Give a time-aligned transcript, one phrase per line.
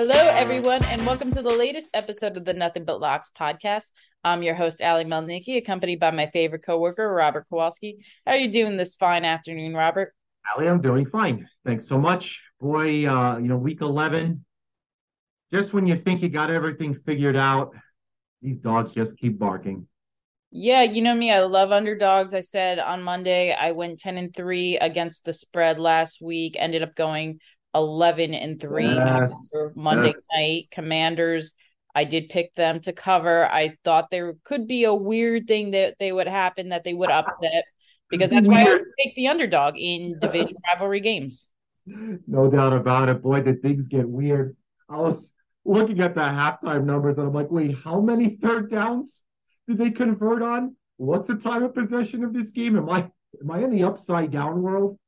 [0.00, 3.90] Hello, everyone, and welcome to the latest episode of the Nothing But Locks podcast.
[4.22, 7.98] I'm your host, Ali Melnicki, accompanied by my favorite coworker, Robert Kowalski.
[8.24, 10.14] How are you doing this fine afternoon, Robert?
[10.54, 11.48] Ali, I'm doing fine.
[11.66, 12.40] Thanks so much.
[12.60, 14.44] Boy, uh, you know, week 11,
[15.52, 17.74] just when you think you got everything figured out,
[18.40, 19.88] these dogs just keep barking.
[20.52, 22.34] Yeah, you know me, I love underdogs.
[22.34, 26.82] I said on Monday I went 10 and 3 against the spread last week, ended
[26.82, 27.40] up going
[27.74, 30.22] 11 and 3 Yes, Monday yes.
[30.34, 30.68] night.
[30.70, 31.52] Commanders,
[31.94, 33.46] I did pick them to cover.
[33.46, 37.10] I thought there could be a weird thing that they would happen that they would
[37.10, 37.64] upset
[38.10, 41.50] because that's why I take the underdog in division rivalry games.
[41.86, 43.22] No doubt about it.
[43.22, 44.56] Boy, did things get weird.
[44.88, 45.32] I was
[45.64, 49.22] looking at the halftime numbers and I'm like, wait, how many third downs
[49.66, 50.76] did they convert on?
[50.96, 52.76] What's the time of possession of this game?
[52.76, 53.10] Am I
[53.40, 54.98] am I in the upside down world?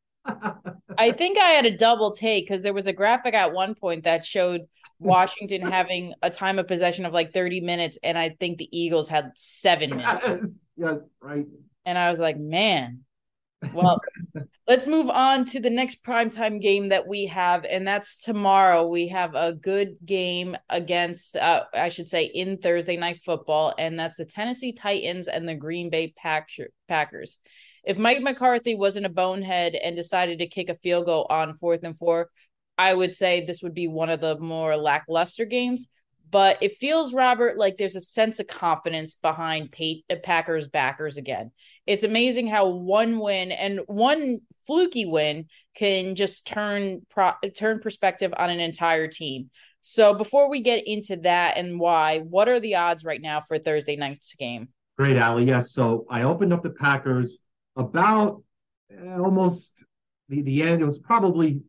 [0.99, 4.05] I think I had a double take because there was a graphic at one point
[4.05, 4.63] that showed
[4.99, 9.09] Washington having a time of possession of like 30 minutes, and I think the Eagles
[9.09, 10.21] had seven minutes.
[10.27, 11.47] yes, yes, right.
[11.85, 13.01] And I was like, man.
[13.75, 14.01] Well,
[14.67, 18.87] let's move on to the next primetime game that we have, and that's tomorrow.
[18.87, 23.99] We have a good game against, uh, I should say, in Thursday night football, and
[23.99, 27.39] that's the Tennessee Titans and the Green Bay Packers.
[27.85, 31.83] If Mike McCarthy wasn't a bonehead and decided to kick a field goal on fourth
[31.83, 32.31] and four,
[32.79, 35.89] I would say this would be one of the more lackluster games.
[36.31, 39.75] But it feels, Robert, like there's a sense of confidence behind
[40.23, 41.51] Packers backers again
[41.91, 48.33] it's amazing how one win and one fluky win can just turn pro- turn perspective
[48.37, 49.51] on an entire team.
[49.81, 53.59] So before we get into that and why, what are the odds right now for
[53.59, 54.69] Thursday night's game?
[54.97, 55.47] Great, Ali.
[55.47, 55.73] Yes.
[55.73, 57.41] So I opened up the Packers
[57.81, 58.43] about
[58.91, 59.73] eh, almost
[60.29, 60.83] the, the end.
[60.83, 61.63] It was probably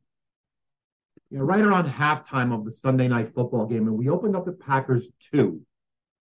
[1.30, 3.88] you know, right around halftime of the Sunday night football game.
[3.88, 5.62] And we opened up the Packers two.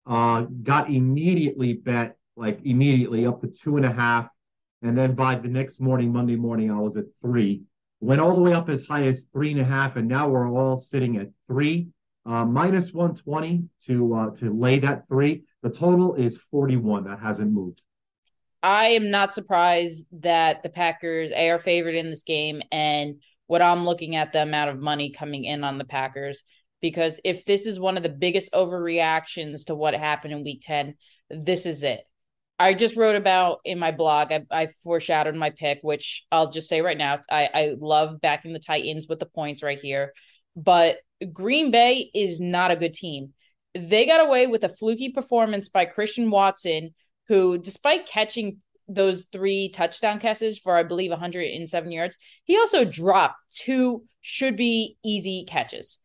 [0.07, 4.29] Uh, got immediately bet, like immediately up to two and a half.
[4.83, 7.63] And then by the next morning, Monday morning, I was at three.
[8.01, 10.49] Went all the way up as high as three and a half, and now we're
[10.49, 11.89] all sitting at three,
[12.25, 15.43] uh, minus 120 to uh, to lay that three.
[15.63, 17.05] The total is 41.
[17.05, 17.83] That hasn't moved.
[18.63, 23.85] I am not surprised that the Packers are favored in this game and what I'm
[23.85, 26.43] looking at the amount of money coming in on the Packers
[26.81, 30.95] because if this is one of the biggest overreactions to what happened in week 10,
[31.31, 32.01] this is it.
[32.61, 36.69] I just wrote about in my blog, I, I foreshadowed my pick, which I'll just
[36.69, 40.13] say right now, I, I love backing the Titans with the points right here.
[40.57, 40.99] But
[41.33, 43.33] Green Bay is not a good team.
[43.75, 46.95] They got away with a fluky performance by Christian Watson,
[47.29, 48.59] who, despite catching
[48.89, 54.97] those three touchdown catches for, I believe, 107 yards, he also dropped two should be
[55.05, 55.99] easy catches.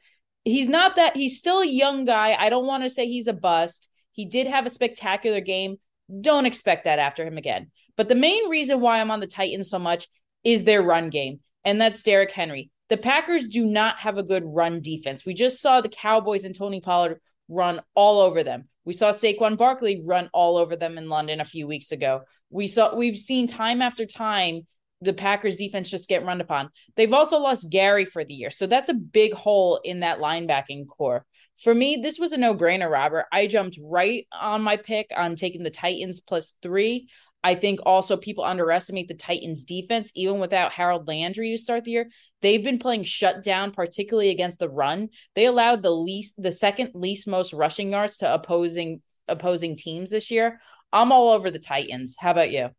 [0.44, 2.36] He's not that, he's still a young guy.
[2.38, 3.90] I don't want to say he's a bust.
[4.12, 5.78] He did have a spectacular game.
[6.22, 7.72] Don't expect that after him again.
[7.96, 10.08] But the main reason why I'm on the Titans so much
[10.44, 12.70] is their run game, and that's Derrick Henry.
[12.90, 15.26] The Packers do not have a good run defense.
[15.26, 18.68] We just saw the Cowboys and Tony Pollard run all over them.
[18.86, 22.22] We saw Saquon Barkley run all over them in London a few weeks ago.
[22.50, 24.68] We saw we've seen time after time
[25.04, 26.70] the Packers defense just get run upon.
[26.96, 28.50] They've also lost Gary for the year.
[28.50, 31.26] So that's a big hole in that linebacking corps.
[31.62, 33.26] For me, this was a no-brainer, Robert.
[33.32, 37.08] I jumped right on my pick on taking the Titans plus 3.
[37.44, 41.92] I think also people underestimate the Titans defense even without Harold Landry to start the
[41.92, 42.09] year.
[42.42, 45.09] They've been playing shut down particularly against the run.
[45.36, 50.31] They allowed the least the second least most rushing yards to opposing opposing teams this
[50.31, 50.59] year.
[50.92, 52.16] I'm all over the Titans.
[52.20, 52.70] How about you?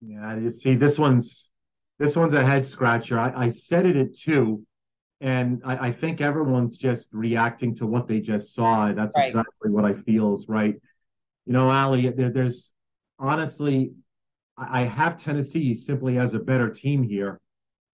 [0.00, 1.50] Yeah, you see, this one's
[1.98, 3.18] this one's a head scratcher.
[3.18, 4.64] I, I said it at two,
[5.20, 8.92] and I, I think everyone's just reacting to what they just saw.
[8.92, 9.28] That's Right.
[9.28, 10.74] exactly what I feel is right.
[11.46, 12.72] You know, Ali, there, there's
[13.18, 13.92] honestly,
[14.58, 17.40] I, have Tennessee simply as a better team here.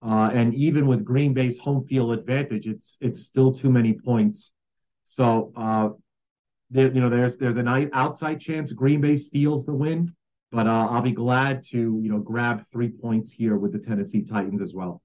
[0.01, 4.51] Uh, and even with Green Bay's home field advantage, it's it's still too many points.
[5.05, 5.89] So uh,
[6.69, 10.13] there, you know, there's there's an outside chance Green Bay steals the win,
[10.51, 14.23] but uh, I'll be glad to you know grab three points here with the Tennessee
[14.23, 15.01] Titans as well.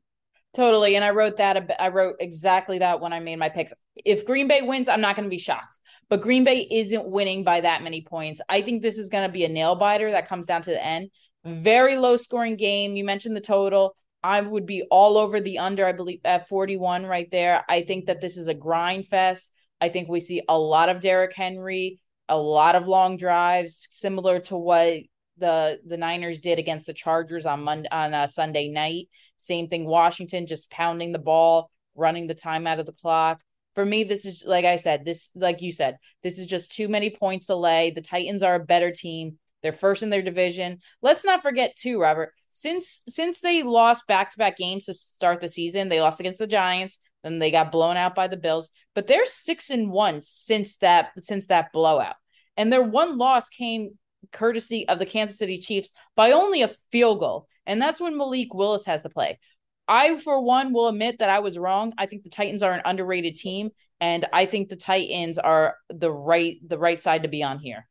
[0.54, 0.96] Totally.
[0.96, 1.70] And I wrote that.
[1.78, 3.72] I wrote exactly that when I made my picks.
[3.96, 5.78] If Green Bay wins, I'm not going to be shocked.
[6.08, 8.40] But Green Bay isn't winning by that many points.
[8.48, 10.84] I think this is going to be a nail biter that comes down to the
[10.84, 11.10] end.
[11.48, 12.96] Very low scoring game.
[12.96, 13.94] You mentioned the total.
[14.22, 17.64] I would be all over the under, I believe, at 41 right there.
[17.68, 19.50] I think that this is a grind fest.
[19.80, 24.40] I think we see a lot of Derrick Henry, a lot of long drives, similar
[24.40, 25.00] to what
[25.38, 29.08] the the Niners did against the Chargers on Monday on a Sunday night.
[29.36, 33.40] Same thing, Washington just pounding the ball, running the time out of the clock.
[33.74, 36.88] For me, this is like I said, this like you said, this is just too
[36.88, 37.92] many points to lay.
[37.92, 39.38] The Titans are a better team.
[39.62, 40.78] They're first in their division.
[41.02, 42.32] Let's not forget too, Robert.
[42.50, 46.38] Since since they lost back to back games to start the season, they lost against
[46.38, 48.70] the Giants, then they got blown out by the Bills.
[48.94, 52.16] But they're six and one since that since that blowout,
[52.56, 53.98] and their one loss came
[54.32, 58.54] courtesy of the Kansas City Chiefs by only a field goal, and that's when Malik
[58.54, 59.38] Willis has to play.
[59.86, 61.94] I, for one, will admit that I was wrong.
[61.96, 63.70] I think the Titans are an underrated team,
[64.00, 67.86] and I think the Titans are the right the right side to be on here.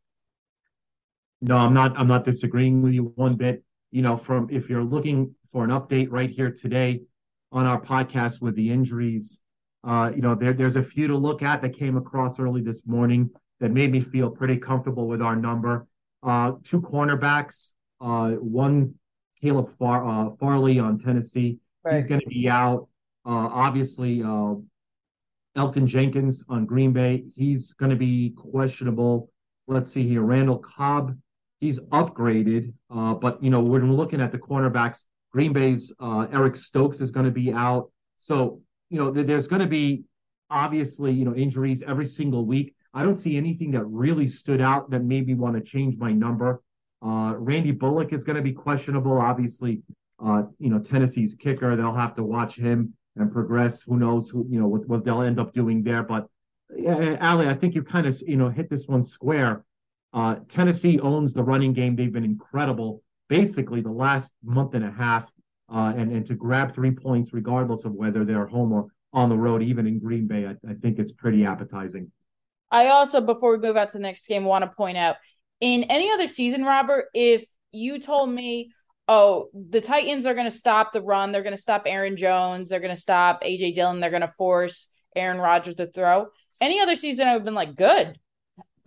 [1.42, 1.98] No, I'm not.
[1.98, 3.64] I'm not disagreeing with you one bit.
[3.92, 7.02] You know, from if you're looking for an update right here today
[7.52, 9.40] on our podcast with the injuries,
[9.84, 12.82] uh, you know, there, there's a few to look at that came across early this
[12.86, 13.30] morning
[13.60, 15.88] that made me feel pretty comfortable with our number.
[16.24, 18.94] Uh, two cornerbacks, uh, one
[19.42, 21.60] Caleb Far, uh, Farley on Tennessee.
[21.84, 21.96] Right.
[21.96, 22.88] He's going to be out.
[23.26, 24.56] Uh, obviously, uh,
[25.58, 27.24] Elgton Jenkins on Green Bay.
[27.36, 29.30] He's going to be questionable.
[29.68, 30.22] Let's see here.
[30.22, 31.18] Randall Cobb
[31.60, 32.74] he's upgraded.
[32.90, 37.02] Uh, but you know, when we're looking at the cornerbacks, Green Bay's uh, Eric Stokes
[37.02, 37.92] is going to be out.
[38.18, 40.04] So you know, there's going to be
[40.50, 42.74] obviously you know injuries every single week.
[42.94, 46.12] I don't see anything that really stood out that made me want to change my
[46.12, 46.62] number.
[47.06, 49.20] Uh, Randy Bullock is going to be questionable.
[49.20, 49.82] Obviously,
[50.24, 51.76] uh, you know Tennessee's kicker.
[51.76, 53.82] They'll have to watch him and progress.
[53.84, 54.30] Who knows?
[54.30, 56.04] Who you know what, what they'll end up doing there.
[56.04, 56.28] But
[56.76, 59.64] yeah, Ali, I think you kind of you know hit this one square.
[60.14, 61.96] Uh, Tennessee owns the running game.
[61.96, 65.30] They've been incredible basically the last month and a half.
[65.70, 69.36] Uh, and, and to grab three points, regardless of whether they're home or on the
[69.36, 72.12] road, even in Green Bay, I, I think it's pretty appetizing.
[72.72, 75.18] I also, before we move out to the next game, want to point out
[75.60, 78.72] in any other season, Robert, if you told me,
[79.08, 82.70] oh, the Titans are going to stop the run, they're going to stop Aaron Jones,
[82.70, 86.28] they're going to stop AJ Dillon, they're going to force Aaron Rodgers to throw.
[86.60, 88.18] Any other season, I would have been like, good.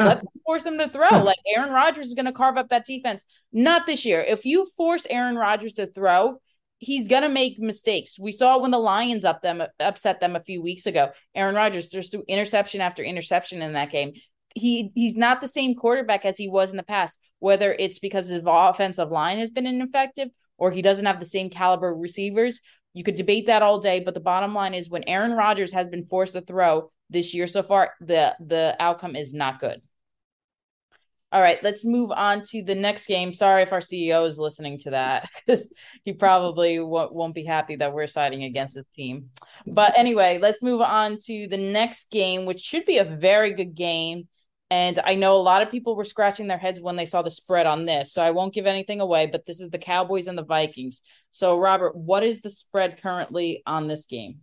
[0.01, 1.23] Let's force him to throw.
[1.23, 3.25] Like Aaron Rodgers is going to carve up that defense.
[3.53, 4.21] Not this year.
[4.21, 6.41] If you force Aaron Rodgers to throw,
[6.79, 8.19] he's going to make mistakes.
[8.19, 11.11] We saw when the Lions up them upset them a few weeks ago.
[11.35, 14.15] Aaron Rodgers just threw interception after interception in that game.
[14.55, 17.19] He he's not the same quarterback as he was in the past.
[17.39, 21.51] Whether it's because his offensive line has been ineffective or he doesn't have the same
[21.51, 22.61] caliber receivers,
[22.93, 24.01] you could debate that all day.
[24.01, 27.47] But the bottom line is when Aaron Rodgers has been forced to throw this year
[27.47, 29.83] so far, the the outcome is not good.
[31.33, 33.33] All right, let's move on to the next game.
[33.33, 35.73] Sorry if our CEO is listening to that because
[36.05, 39.31] he probably w- won't be happy that we're siding against his team.
[39.65, 43.77] But anyway, let's move on to the next game, which should be a very good
[43.77, 44.27] game.
[44.73, 47.31] And I know a lot of people were scratching their heads when they saw the
[47.31, 48.13] spread on this.
[48.13, 51.03] So I won't give anything away, but this is the Cowboys and the Vikings.
[51.31, 54.39] So, Robert, what is the spread currently on this game?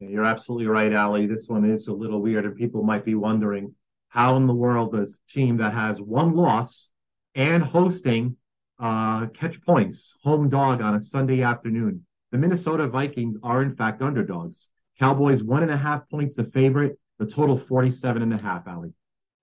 [0.00, 1.26] You're absolutely right, Ali.
[1.26, 3.74] This one is a little weird, and people might be wondering
[4.16, 6.88] how in the world a team that has one loss
[7.34, 8.34] and hosting
[8.80, 12.06] uh, catch points, home dog on a Sunday afternoon?
[12.32, 14.68] The Minnesota Vikings are in fact underdogs.
[14.98, 18.94] Cowboys one and a half points the favorite, the total 47 and a half, Ali.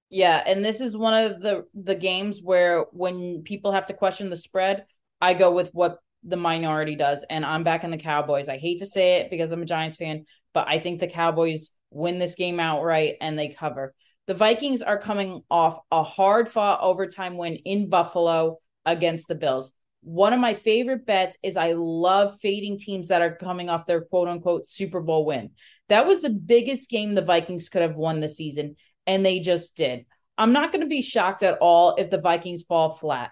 [0.10, 4.32] Yeah, and this is one of the the games where when people have to question
[4.32, 4.86] the spread,
[5.22, 8.50] I go with what the minority does, and I'm back in the Cowboys.
[8.50, 11.70] I hate to say it because I'm a Giants fan, but I think the Cowboys
[11.92, 13.94] win this game outright and they cover.
[14.26, 19.74] The Vikings are coming off a hard fought overtime win in Buffalo against the Bills.
[20.02, 24.02] One of my favorite bets is I love fading teams that are coming off their
[24.02, 25.52] quote unquote Super Bowl win.
[25.90, 29.76] That was the biggest game the Vikings could have won this season, and they just
[29.76, 30.06] did.
[30.38, 33.32] I'm not going to be shocked at all if the Vikings fall flat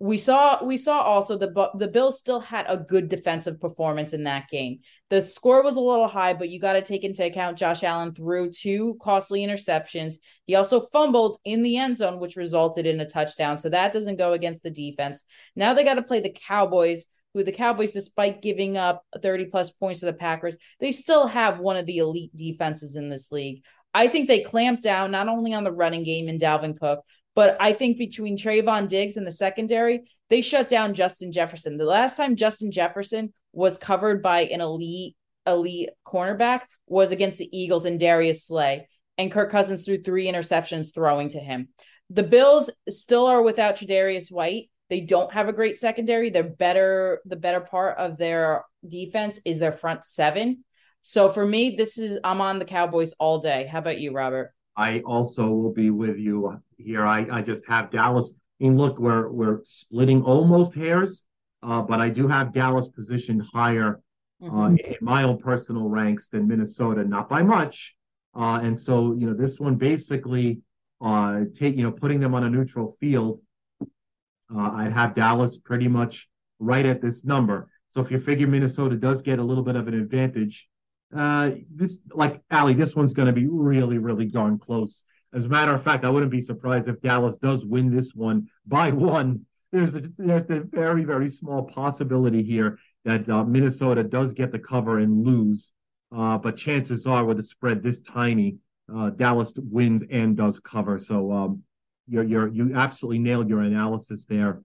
[0.00, 4.24] we saw we saw also the the Bills still had a good defensive performance in
[4.24, 4.78] that game.
[5.10, 8.14] The score was a little high, but you got to take into account Josh Allen
[8.14, 10.14] threw two costly interceptions.
[10.46, 13.58] He also fumbled in the end zone, which resulted in a touchdown.
[13.58, 15.22] So that doesn't go against the defense.
[15.54, 17.04] Now they got to play the Cowboys,
[17.34, 21.60] who the Cowboys, despite giving up 30 plus points to the Packers, they still have
[21.60, 23.62] one of the elite defenses in this league.
[23.92, 27.04] I think they clamped down not only on the running game in Dalvin Cook,
[27.34, 31.76] but I think between Trevon Diggs and the secondary, they shut down Justin Jefferson.
[31.76, 37.48] The last time Justin Jefferson was covered by an elite elite cornerback was against the
[37.56, 38.88] Eagles and Darius Slay.
[39.18, 41.68] And Kirk Cousins threw three interceptions throwing to him.
[42.10, 44.70] The Bills still are without Tre'Davious White.
[44.88, 46.30] They don't have a great secondary.
[46.30, 47.20] They're better.
[47.24, 50.64] The better part of their defense is their front seven.
[51.02, 53.66] So for me, this is I'm on the Cowboys all day.
[53.66, 54.52] How about you, Robert?
[54.76, 57.06] I also will be with you here.
[57.06, 58.34] I, I just have Dallas.
[58.60, 61.24] I mean, look, we're we're splitting almost hairs,
[61.62, 64.00] uh, but I do have Dallas positioned higher
[64.42, 64.58] uh, mm-hmm.
[64.58, 67.96] uh, in my own personal ranks than Minnesota, not by much,
[68.34, 70.60] Uh, and so, you know, this one basically
[71.00, 73.40] uh, take, you know, putting them on a neutral field,
[73.82, 77.68] uh, I'd have Dallas pretty much right at this number.
[77.88, 80.68] So if you figure Minnesota does get a little bit of an advantage,
[81.14, 85.02] uh, this like Ali, this one's going to be really, really darn close.
[85.32, 88.48] As a matter of fact, I wouldn't be surprised if Dallas does win this one
[88.66, 89.46] by one.
[89.72, 94.58] There's a there's a very very small possibility here that uh, Minnesota does get the
[94.58, 95.72] cover and lose,
[96.14, 98.56] uh, but chances are with a spread this tiny,
[98.94, 100.98] uh, Dallas wins and does cover.
[100.98, 101.62] So um,
[102.08, 104.60] you're you're you absolutely nailed your analysis there.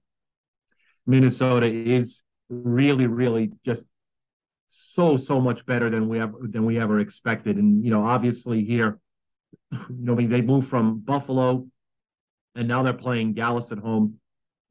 [1.06, 3.84] Minnesota is really really just
[4.72, 8.66] so so much better than we ever than we ever expected, and you know obviously
[8.66, 9.00] here
[9.90, 11.66] you know, I mean, they moved from Buffalo
[12.56, 14.16] and now they're playing Dallas at home.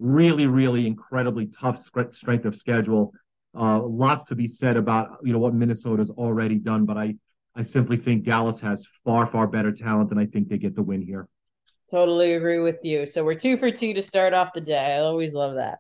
[0.00, 3.12] Really, really incredibly tough strength of schedule.
[3.56, 7.14] Uh, lots to be said about you know what Minnesota's already done, but I
[7.54, 10.82] I simply think Dallas has far far better talent, and I think they get the
[10.82, 11.28] win here.
[11.90, 13.06] Totally agree with you.
[13.06, 14.96] So we're two for two to start off the day.
[14.96, 15.78] I always love that.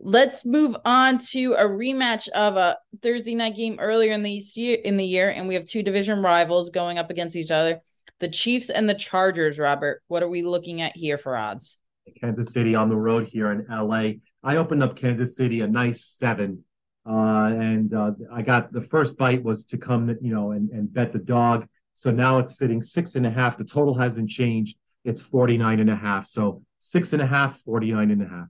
[0.00, 4.78] Let's move on to a rematch of a Thursday night game earlier in the year
[4.82, 7.80] in the year, and we have two division rivals going up against each other
[8.24, 10.02] the Chiefs and the Chargers, Robert.
[10.08, 11.78] What are we looking at here for odds?
[12.18, 14.12] Kansas City on the road here in LA.
[14.42, 16.64] I opened up Kansas City a nice seven.
[17.06, 20.90] Uh, and uh, I got the first bite was to come, you know, and, and
[20.90, 21.68] bet the dog.
[21.96, 23.58] So now it's sitting six and a half.
[23.58, 24.78] The total hasn't changed.
[25.04, 26.26] It's 49 and a half.
[26.26, 28.48] So six and a half, 49 and a half.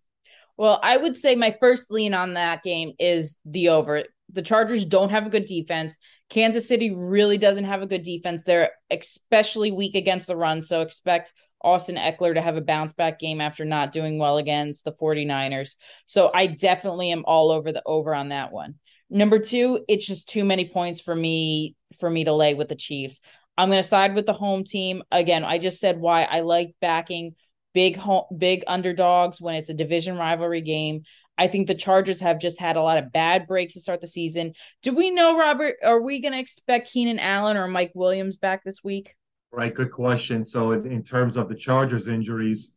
[0.57, 4.85] Well, I would say my first lean on that game is the over the Chargers
[4.85, 5.97] don't have a good defense.
[6.29, 8.45] Kansas City really doesn't have a good defense.
[8.45, 10.63] They're especially weak against the run.
[10.63, 14.85] So expect Austin Ekeler to have a bounce back game after not doing well against
[14.85, 15.77] the 49ers.
[16.07, 18.75] So I definitely am all over the over on that one.
[19.11, 22.75] Number two, it's just too many points for me for me to lay with the
[22.75, 23.21] Chiefs.
[23.57, 25.03] I'm going to side with the home team.
[25.13, 27.35] Again, I just said why I like backing
[27.73, 31.03] big home, big underdogs when it's a division rivalry game.
[31.37, 34.07] I think the Chargers have just had a lot of bad breaks to start the
[34.07, 34.53] season.
[34.83, 35.77] Do we know, Robert?
[35.85, 39.15] Are we going to expect Keenan Allen or Mike Williams back this week?
[39.51, 40.45] Right, good question.
[40.45, 42.73] So, in, in terms of the Chargers injuries,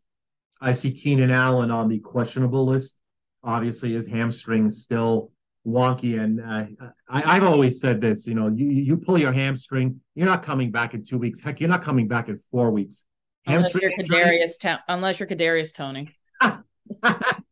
[0.62, 2.98] I see Keenan Allen on the questionable list.
[3.44, 5.32] Obviously, his hamstring still
[5.66, 8.26] wonky, and uh, I, have always said this.
[8.26, 11.40] You know, you, you pull your hamstring, you're not coming back in two weeks.
[11.40, 13.06] Heck, you're not coming back in four weeks.
[13.46, 16.16] Hamstring unless you're Kadarius, unless you're Kadarius Toney.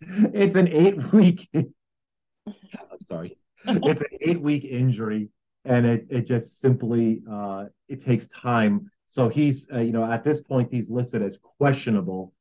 [0.00, 1.48] it's an eight week.
[1.54, 3.36] I'm sorry.
[3.64, 5.28] It's an eight week injury,
[5.64, 8.90] and it it just simply uh, it takes time.
[9.06, 12.32] So he's uh, you know at this point he's listed as questionable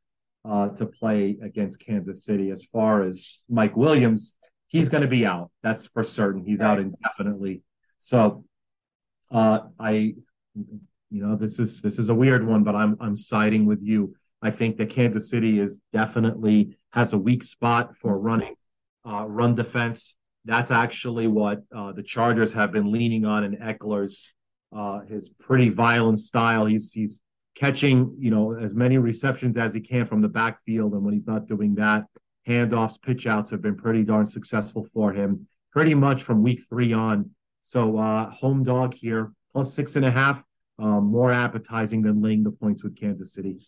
[0.46, 2.52] uh, to play against Kansas City.
[2.52, 4.36] As far as Mike Williams,
[4.68, 5.52] he's going to be out.
[5.62, 6.44] That's for certain.
[6.46, 6.68] He's right.
[6.68, 7.62] out indefinitely.
[7.98, 8.46] So
[9.32, 10.16] uh, I, you
[11.10, 14.16] know, this is this is a weird one, but I'm I'm siding with you.
[14.42, 18.56] I think that Kansas City is definitely has a weak spot for running,
[19.08, 20.16] uh, run defense.
[20.46, 24.32] That's actually what uh, the Chargers have been leaning on in Ekeler's
[24.76, 26.66] uh, his pretty violent style.
[26.66, 27.22] He's he's
[27.56, 31.28] catching you know as many receptions as he can from the backfield, and when he's
[31.28, 32.06] not doing that,
[32.48, 35.48] handoffs, pitch outs have been pretty darn successful for him.
[35.72, 37.30] Pretty much from week three on.
[37.62, 40.42] So uh, home dog here plus six and a half,
[40.78, 43.60] um, more appetizing than laying the points with Kansas City.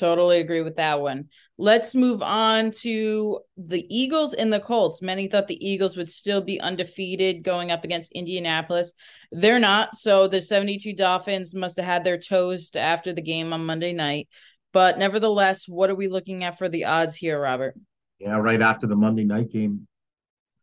[0.00, 1.28] Totally agree with that one.
[1.58, 5.02] Let's move on to the Eagles and the Colts.
[5.02, 8.94] Many thought the Eagles would still be undefeated going up against Indianapolis.
[9.30, 9.94] They're not.
[9.94, 14.28] So the 72 Dolphins must have had their toast after the game on Monday night.
[14.72, 17.74] But nevertheless, what are we looking at for the odds here, Robert?
[18.18, 19.86] Yeah, right after the Monday night game,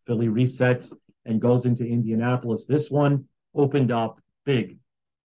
[0.07, 0.91] Philly resets
[1.25, 2.65] and goes into Indianapolis.
[2.65, 4.79] This one opened up big.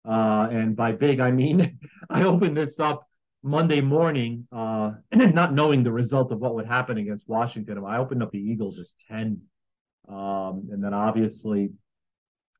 [0.04, 1.78] Uh, and by big, I mean,
[2.10, 3.06] I opened this up
[3.42, 8.22] Monday morning, uh, not knowing the result of what would happen against Washington, I opened
[8.22, 9.42] up the Eagles as 10.
[10.10, 11.70] Um, and then obviously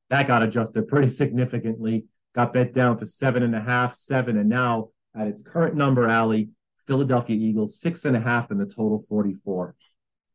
[0.08, 4.36] that got adjusted pretty significantly, got bet down to seven and a half, seven.
[4.36, 6.50] And now at its current number, Ali,
[6.86, 9.74] Philadelphia Eagles, six and a half, in the total 44.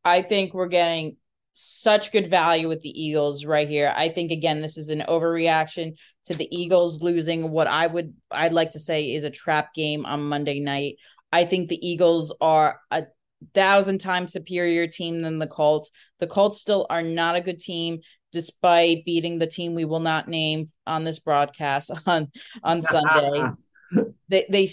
[0.04, 1.18] I think we're getting
[1.58, 3.94] such good value with the Eagles right here.
[3.96, 8.54] I think again this is an overreaction to the Eagles losing what I would I'd
[8.54, 10.98] like to say is a trap game on Monday night.
[11.32, 13.06] I think the Eagles are a
[13.54, 15.92] thousand times superior team than the Colts.
[16.20, 18.00] The Colts still are not a good team
[18.34, 22.32] despite beating the team we will not name on this broadcast on
[22.64, 23.44] on Sunday.
[24.28, 24.68] they they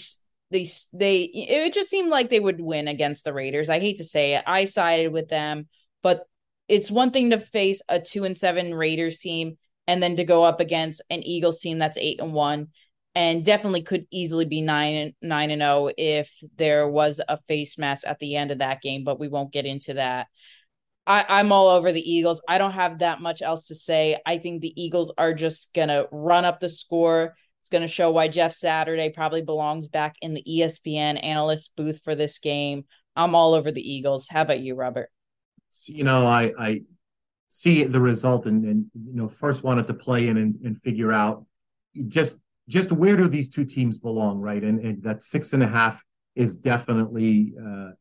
[0.51, 3.69] they they it just seemed like they would win against the Raiders.
[3.69, 4.43] I hate to say it.
[4.45, 5.69] I sided with them,
[6.01, 6.27] but
[6.67, 10.43] it's one thing to face a two and seven Raiders team and then to go
[10.43, 12.67] up against an Eagles team that's eight and one.
[13.15, 17.77] and definitely could easily be nine and nine and oh if there was a face
[17.77, 19.03] mask at the end of that game.
[19.03, 20.27] But we won't get into that.
[21.05, 22.41] I, I'm all over the Eagles.
[22.47, 24.17] I don't have that much else to say.
[24.25, 27.35] I think the Eagles are just gonna run up the score.
[27.59, 32.15] It's gonna show why Jeff Saturday probably belongs back in the ESPN analyst booth for
[32.15, 32.85] this game.
[33.15, 34.27] I'm all over the Eagles.
[34.29, 35.09] How about you, Robert?
[35.85, 36.81] You know, I I
[37.47, 41.13] see the result and, and you know first wanted to play in and, and figure
[41.13, 41.45] out
[42.07, 42.37] just
[42.67, 44.63] just where do these two teams belong, right?
[44.63, 46.01] And, and that six and a half
[46.35, 47.91] is definitely uh,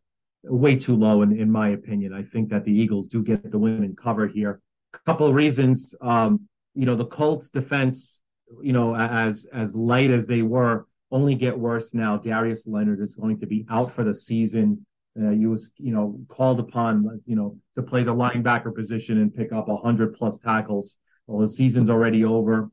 [0.45, 2.15] way too low in, in my opinion.
[2.15, 4.61] I think that the Eagles do get the win and cover here.
[4.95, 5.95] A couple of reasons.
[6.01, 8.23] Um, you know, the Colts defense,
[8.63, 12.17] you know, as as light as they were, only get worse now.
[12.17, 14.87] Darius Leonard is going to be out for the season.
[15.21, 19.35] Uh, he was, you know, called upon, you know, to play the linebacker position and
[19.35, 20.97] pick up hundred plus tackles.
[21.27, 22.71] Well, the season's already over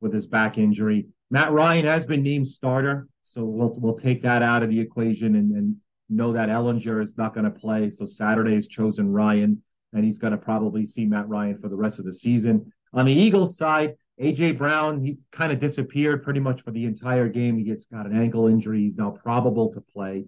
[0.00, 1.06] with his back injury.
[1.30, 5.36] Matt Ryan has been named starter, so we'll we'll take that out of the equation
[5.36, 5.76] and, and
[6.08, 7.90] know that Ehlinger is not going to play.
[7.90, 11.76] So Saturday has chosen Ryan, and he's going to probably see Matt Ryan for the
[11.76, 12.72] rest of the season.
[12.94, 17.28] On the Eagles side, AJ Brown, he kind of disappeared pretty much for the entire
[17.28, 17.58] game.
[17.58, 18.80] He has got an ankle injury.
[18.80, 20.24] He's now probable to play.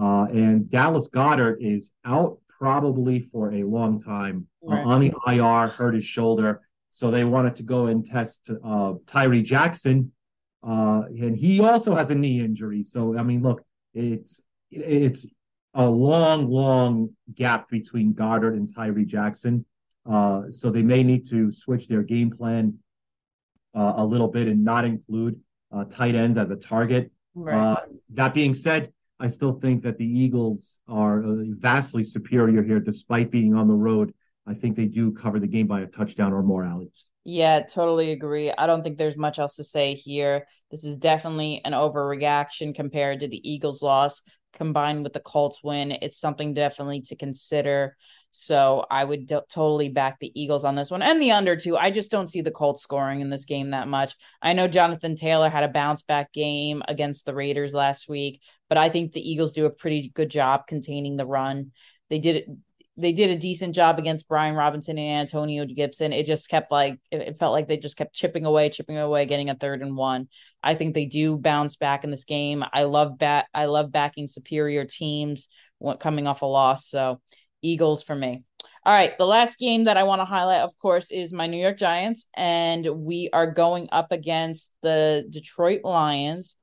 [0.00, 4.84] Uh, and Dallas Goedert is out probably for a long time uh, right.
[4.84, 6.62] uh, on the IR, hurt his shoulder.
[6.90, 10.12] So they wanted to go and test uh, Tyree Jackson.
[10.62, 12.82] Uh, and he also has a knee injury.
[12.82, 13.62] So, I mean, look,
[13.94, 14.40] it's
[14.70, 15.26] it's
[15.74, 19.64] a long, long gap between Goddard and Tyree Jackson.
[20.10, 22.78] Uh, so they may need to switch their game plan
[23.74, 25.38] uh, a little bit and not include
[25.72, 27.10] uh, tight ends as a target.
[27.34, 27.54] Right.
[27.54, 27.80] Uh,
[28.14, 33.30] that being said, I still think that the Eagles are uh, vastly superior here, despite
[33.30, 34.14] being on the road.
[34.46, 37.04] I think they do cover the game by a touchdown or more, Alex.
[37.24, 38.50] Yeah, totally agree.
[38.50, 40.46] I don't think there's much else to say here.
[40.70, 44.22] This is definitely an overreaction compared to the Eagles' loss
[44.54, 45.92] combined with the Colts win.
[45.92, 47.96] It's something definitely to consider.
[48.30, 51.76] So I would totally back the Eagles on this one and the under too.
[51.76, 54.14] I just don't see the Colts scoring in this game that much.
[54.40, 58.78] I know Jonathan Taylor had a bounce back game against the Raiders last week, but
[58.78, 61.72] I think the Eagles do a pretty good job containing the run.
[62.08, 62.44] They did
[62.96, 66.12] they did a decent job against Brian Robinson and Antonio Gibson.
[66.12, 69.48] It just kept like it, felt like they just kept chipping away, chipping away, getting
[69.48, 70.28] a third and one.
[70.62, 72.64] I think they do bounce back in this game.
[72.72, 75.48] I love bat I love backing superior teams
[75.98, 76.86] coming off a loss.
[76.86, 77.20] So
[77.62, 78.44] Eagles for me.
[78.84, 81.60] All right, the last game that I want to highlight, of course, is my New
[81.60, 86.56] York Giants, and we are going up against the Detroit Lions.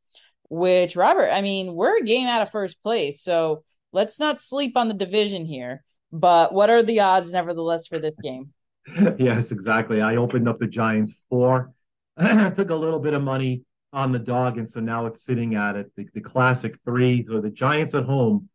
[0.50, 4.78] Which Robert, I mean, we're a game out of first place, so let's not sleep
[4.78, 5.84] on the division here.
[6.12, 8.54] But what are the odds, nevertheless, for this game?
[9.20, 10.02] yes, exactly.
[10.02, 11.74] I opened up the Giants four,
[12.18, 15.76] took a little bit of money on the dog, and so now it's sitting at
[15.76, 15.92] it.
[15.96, 17.26] The, the classic three.
[17.28, 18.50] So the Giants at home,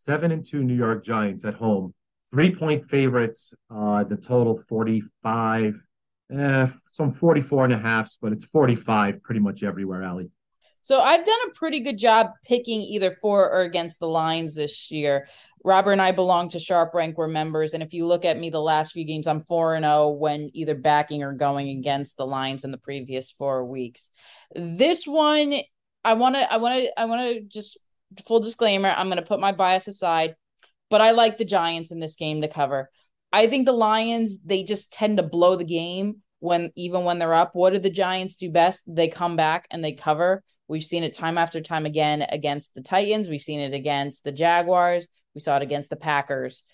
[0.00, 1.94] seven and two New York Giants at home,
[2.32, 3.54] three point favorites.
[3.72, 5.74] Uh, the total 45,
[6.36, 10.30] eh, some 44 and a half, but it's 45 pretty much everywhere, Ali.
[10.82, 14.90] So I've done a pretty good job picking either for or against the lines this
[14.90, 15.28] year.
[15.62, 17.18] Robert and I belong to Sharp Rank.
[17.18, 19.84] We're members, and if you look at me, the last few games, I'm four and
[19.84, 24.08] zero oh when either backing or going against the lines in the previous four weeks.
[24.54, 25.54] This one,
[26.02, 27.78] I want to, I want to, I want to just
[28.26, 28.88] full disclaimer.
[28.90, 30.36] I'm going to put my bias aside,
[30.88, 32.90] but I like the Giants in this game to cover.
[33.32, 37.34] I think the Lions they just tend to blow the game when even when they're
[37.34, 37.54] up.
[37.54, 38.84] What do the Giants do best?
[38.86, 40.42] They come back and they cover.
[40.68, 43.28] We've seen it time after time again against the Titans.
[43.28, 45.06] We've seen it against the Jaguars.
[45.34, 46.64] We saw it against the Packers.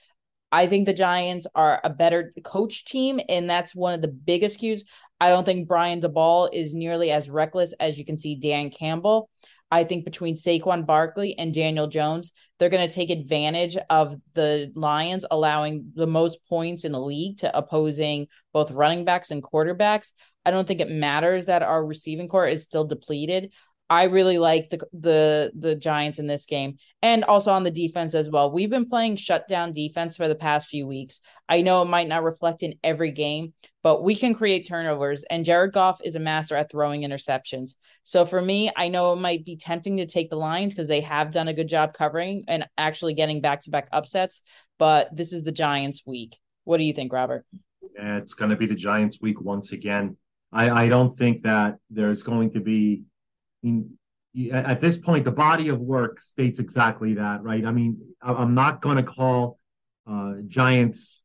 [0.52, 4.60] I think the Giants are a better coach team, and that's one of the biggest
[4.60, 4.84] cues.
[5.20, 9.28] I don't think Brian Daboll is nearly as reckless as you can see Dan Campbell.
[9.70, 14.72] I think between Saquon Barkley and Daniel Jones, they're going to take advantage of the
[14.76, 20.12] Lions allowing the most points in the league to opposing both running backs and quarterbacks.
[20.44, 23.52] I don't think it matters that our receiving corps is still depleted.
[23.88, 28.14] I really like the the the Giants in this game and also on the defense
[28.14, 28.50] as well.
[28.50, 31.20] We've been playing shutdown defense for the past few weeks.
[31.48, 33.52] I know it might not reflect in every game,
[33.84, 37.76] but we can create turnovers and Jared Goff is a master at throwing interceptions.
[38.02, 41.02] So for me, I know it might be tempting to take the lines because they
[41.02, 44.42] have done a good job covering and actually getting back-to-back upsets,
[44.78, 46.36] but this is the Giants week.
[46.64, 47.46] What do you think, Robert?
[47.94, 50.16] Yeah, it's going to be the Giants week once again.
[50.52, 53.04] I, I don't think that there's going to be
[53.66, 53.98] mean,
[54.52, 57.64] at this point, the body of work states exactly that, right?
[57.64, 59.58] I mean, I'm not going to call
[60.10, 61.22] uh, Giants,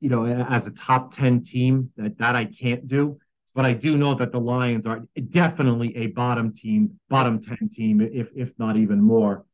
[0.00, 1.90] you know, as a top 10 team.
[1.96, 3.18] That that I can't do.
[3.54, 8.00] but I do know that the Lions are definitely a bottom team, bottom 10 team,
[8.00, 9.44] if if not even more.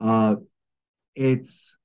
[0.00, 0.36] Uh,
[1.14, 1.76] it's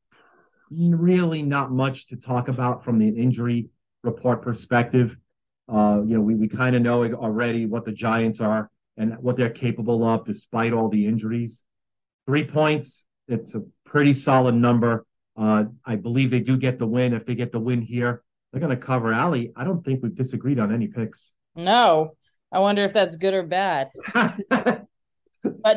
[0.71, 3.69] really not much to talk about from the injury
[4.03, 5.15] report perspective.
[5.71, 9.37] Uh, you know, we, we kind of know already what the Giants are and what
[9.37, 11.63] they're capable of despite all the injuries.
[12.25, 15.05] Three points, it's a pretty solid number.
[15.37, 17.13] Uh, I believe they do get the win.
[17.13, 19.51] If they get the win here, they're going to cover Ali.
[19.55, 21.31] I don't think we've disagreed on any picks.
[21.55, 22.15] No,
[22.51, 23.89] I wonder if that's good or bad.
[24.13, 24.87] but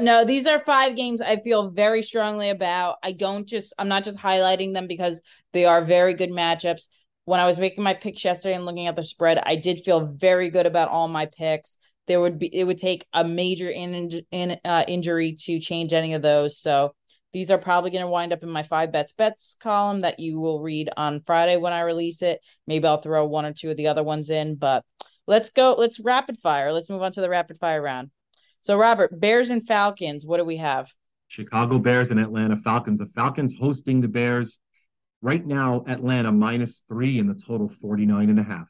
[0.01, 2.97] no, these are five games I feel very strongly about.
[3.03, 5.21] I don't just, I'm not just highlighting them because
[5.53, 6.89] they are very good matchups.
[7.27, 10.07] When I was making my picks yesterday and looking at the spread, I did feel
[10.07, 11.77] very good about all my picks.
[12.07, 16.15] There would be, it would take a major in, in uh, injury to change any
[16.15, 16.59] of those.
[16.59, 16.95] So
[17.33, 20.41] these are probably going to wind up in my five bets bets column that you
[20.41, 22.41] will read on Friday when I release it.
[22.67, 24.85] Maybe I'll throw one or two of the other ones in, but
[25.27, 25.77] let's go.
[25.79, 26.73] Let's rapid fire.
[26.73, 28.11] Let's move on to the rapid fire round.
[28.63, 30.93] So, Robert, Bears and Falcons, what do we have?
[31.29, 32.99] Chicago Bears and Atlanta Falcons.
[32.99, 34.59] The Falcons hosting the Bears
[35.23, 38.69] right now, Atlanta minus three in the total 49 and a half.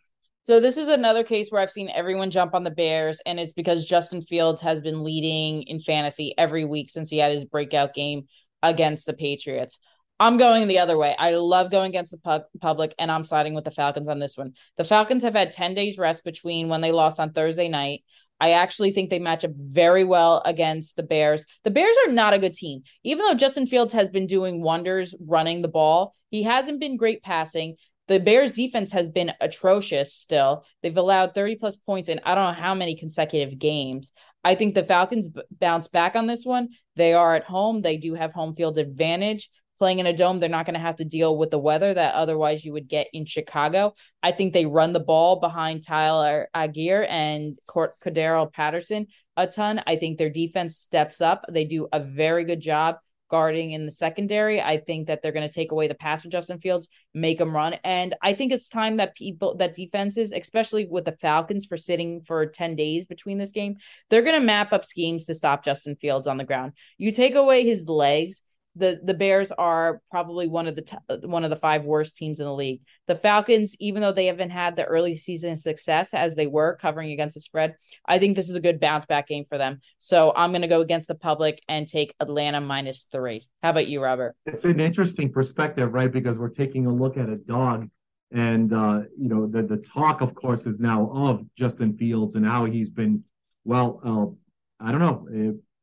[0.51, 3.53] So this is another case where I've seen everyone jump on the Bears, and it's
[3.53, 7.95] because Justin Fields has been leading in fantasy every week since he had his breakout
[7.95, 8.27] game
[8.61, 9.79] against the Patriots.
[10.19, 11.15] I'm going the other way.
[11.17, 14.37] I love going against the pu- public, and I'm siding with the Falcons on this
[14.37, 14.55] one.
[14.77, 18.03] The Falcons have had 10 days rest between when they lost on Thursday night.
[18.41, 21.47] I actually think they match up very well against the Bears.
[21.63, 22.83] The Bears are not a good team.
[23.05, 27.23] Even though Justin Fields has been doing wonders running the ball, he hasn't been great
[27.23, 27.77] passing.
[28.11, 30.67] The Bears defense has been atrocious still.
[30.83, 34.13] They've allowed 30 plus points in I don't know how many consecutive games.
[34.45, 36.71] I think the Falcons b- bounce back on this one.
[36.97, 37.81] They are at home.
[37.81, 39.49] They do have home field advantage
[39.81, 42.15] playing in a dome, they're not going to have to deal with the weather that
[42.15, 43.95] otherwise you would get in Chicago.
[44.23, 49.07] I think they run the ball behind Tyler Allgeier and Cordarrelle Patterson
[49.39, 49.83] a ton.
[49.87, 51.47] I think their defense steps up.
[51.51, 52.97] They do a very good job
[53.31, 54.61] guarding in the secondary.
[54.61, 57.55] I think that they're going to take away the pass from Justin Fields, make them
[57.55, 57.75] run.
[57.85, 62.23] And I think it's time that people, that defenses, especially with the Falcons for sitting
[62.23, 63.77] for 10 days between this game,
[64.11, 66.73] they're going to map up schemes to stop Justin Fields on the ground.
[66.99, 68.43] You take away his legs,
[68.77, 72.39] the the Bears are probably one of the t- one of the five worst teams
[72.39, 72.83] in the league.
[73.09, 77.11] The Falcons, even though they haven't had the early season success as they were covering
[77.11, 77.75] against the spread,
[78.07, 79.81] I think this is a good bounce back game for them.
[79.99, 83.49] So I'm going to go against the public and take Atlanta minus three.
[83.63, 84.37] How about you, Robert?
[84.47, 86.11] It's an interesting perspective, right?
[86.11, 87.89] Because we're taking a look at a dog,
[88.31, 92.47] and uh, you know the the talk, of course, is now of Justin Fields and
[92.47, 93.25] how he's been.
[93.65, 95.27] Well, uh, I don't know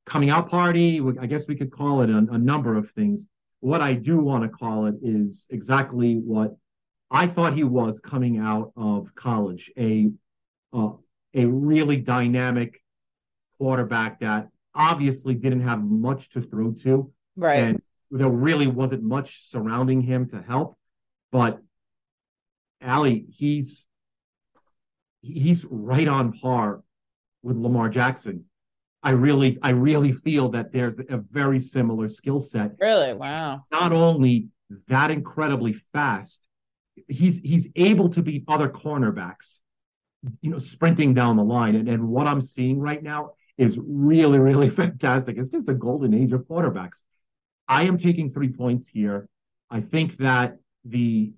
[0.08, 1.02] coming out party.
[1.20, 3.28] I guess we could call it a, a number of things.
[3.60, 6.56] What I do want to call it is exactly what
[7.12, 10.10] I thought he was coming out of college a
[10.74, 10.92] uh,
[11.34, 12.82] a really dynamic
[13.58, 17.64] quarterback that obviously didn't have much to throw to, right?
[17.64, 20.78] And there really wasn't much surrounding him to help.
[21.32, 21.60] But
[22.82, 23.88] Ali, he's
[25.22, 26.82] he's right on par
[27.44, 28.46] with Lamar Jackson
[29.04, 32.72] I really, I really feel that there's a very similar skill set.
[32.80, 33.14] Really?
[33.14, 33.64] Wow.
[33.72, 34.48] Not only
[34.88, 36.42] that incredibly fast,
[37.08, 39.60] he's he's able to beat other cornerbacks,
[40.42, 41.76] you know, sprinting down the line.
[41.76, 45.38] And, and what I'm seeing right now is really, really fantastic.
[45.38, 47.02] It's just a golden age of quarterbacks.
[47.68, 49.28] I am taking three points here.
[49.70, 51.34] I think that the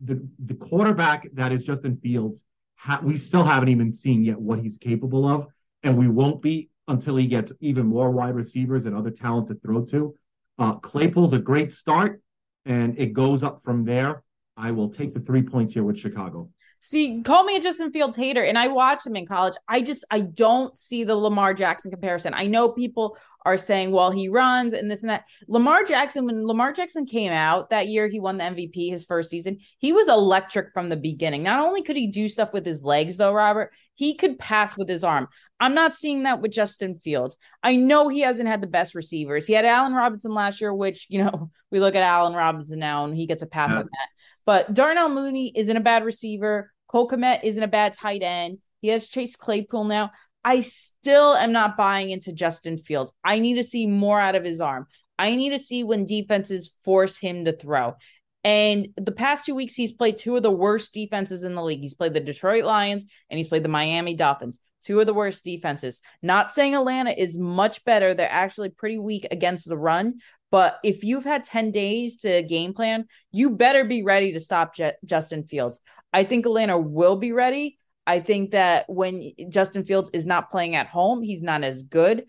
[0.00, 4.58] the the quarterback that is Justin Fields, ha- we still haven't even seen yet what
[4.58, 5.46] he's capable of
[5.82, 9.54] and we won't be until he gets even more wide receivers and other talent to
[9.54, 10.14] throw to.
[10.58, 12.20] Uh, Claypool's a great start,
[12.64, 14.22] and it goes up from there.
[14.56, 16.48] I will take the three points here with Chicago.
[16.80, 19.54] See, call me a Justin Fields hater, and I watched him in college.
[19.68, 22.32] I just I don't see the Lamar Jackson comparison.
[22.32, 25.24] I know people are saying, well, he runs and this and that.
[25.46, 29.30] Lamar Jackson, when Lamar Jackson came out that year, he won the MVP his first
[29.30, 29.58] season.
[29.78, 31.42] He was electric from the beginning.
[31.42, 34.88] Not only could he do stuff with his legs, though, Robert, he could pass with
[34.88, 35.28] his arm.
[35.58, 37.38] I'm not seeing that with Justin Fields.
[37.62, 39.46] I know he hasn't had the best receivers.
[39.46, 43.04] He had Allen Robinson last year, which, you know, we look at Allen Robinson now
[43.04, 44.08] and he gets a pass on that.
[44.44, 46.72] But Darnell Mooney isn't a bad receiver.
[46.88, 48.58] Cole Kmet isn't a bad tight end.
[48.80, 50.12] He has Chase Claypool now.
[50.44, 53.12] I still am not buying into Justin Fields.
[53.24, 54.86] I need to see more out of his arm.
[55.18, 57.96] I need to see when defenses force him to throw.
[58.44, 61.80] And the past two weeks, he's played two of the worst defenses in the league.
[61.80, 65.44] He's played the Detroit Lions and he's played the Miami Dolphins, two of the worst
[65.44, 66.00] defenses.
[66.22, 68.14] Not saying Atlanta is much better.
[68.14, 70.20] They're actually pretty weak against the run.
[70.50, 74.74] But if you've had 10 days to game plan, you better be ready to stop
[75.04, 75.80] Justin Fields.
[76.12, 77.78] I think Atlanta will be ready.
[78.06, 82.24] I think that when Justin Fields is not playing at home, he's not as good.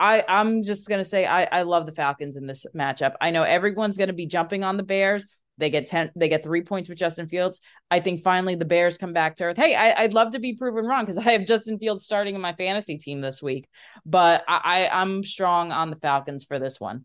[0.00, 3.14] I, I'm just gonna say I, I love the Falcons in this matchup.
[3.20, 5.26] I know everyone's gonna be jumping on the Bears.
[5.60, 7.60] They get 10, they get three points with Justin Fields.
[7.90, 9.56] I think finally the Bears come back to earth.
[9.56, 12.40] Hey, I, would love to be proven wrong because I have Justin Fields starting in
[12.40, 13.68] my fantasy team this week,
[14.04, 17.04] but I, I, I'm strong on the Falcons for this one.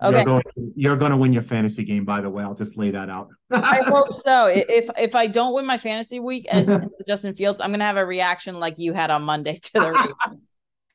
[0.00, 0.18] Okay.
[0.18, 0.42] You're going,
[0.76, 2.44] you're going, to win your fantasy game, by the way.
[2.44, 3.30] I'll just lay that out.
[3.50, 4.46] I hope so.
[4.46, 6.70] If if I don't win my fantasy week as
[7.06, 10.14] Justin Fields, I'm going to have a reaction like you had on Monday to the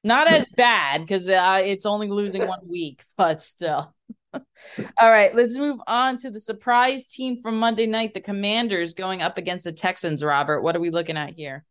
[0.05, 3.93] Not as bad because uh, it's only losing one week, but still.
[4.99, 9.21] All right, let's move on to the surprise team from Monday night, the Commanders going
[9.21, 10.23] up against the Texans.
[10.23, 11.63] Robert, what are we looking at here?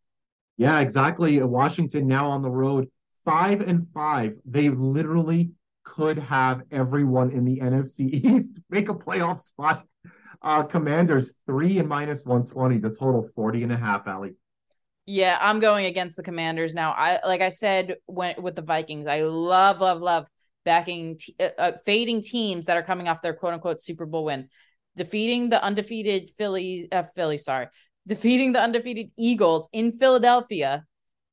[0.57, 1.42] Yeah, exactly.
[1.42, 2.88] Washington now on the road,
[3.25, 4.37] five and five.
[4.44, 5.51] They literally
[5.85, 9.85] could have everyone in the NFC East make a playoff spot.
[10.40, 14.35] Uh, Commanders three and minus 120, the total 40 and a half, Allie.
[15.07, 16.92] Yeah, I'm going against the Commanders now.
[16.92, 20.29] I like I said when with the Vikings, I love, love, love
[20.64, 24.25] backing t- uh, uh, fading teams that are coming off their quote unquote Super Bowl
[24.25, 24.48] win,
[24.96, 27.68] defeating the undefeated Phillies, uh, Philly, sorry,
[28.07, 30.85] defeating the undefeated Eagles in Philadelphia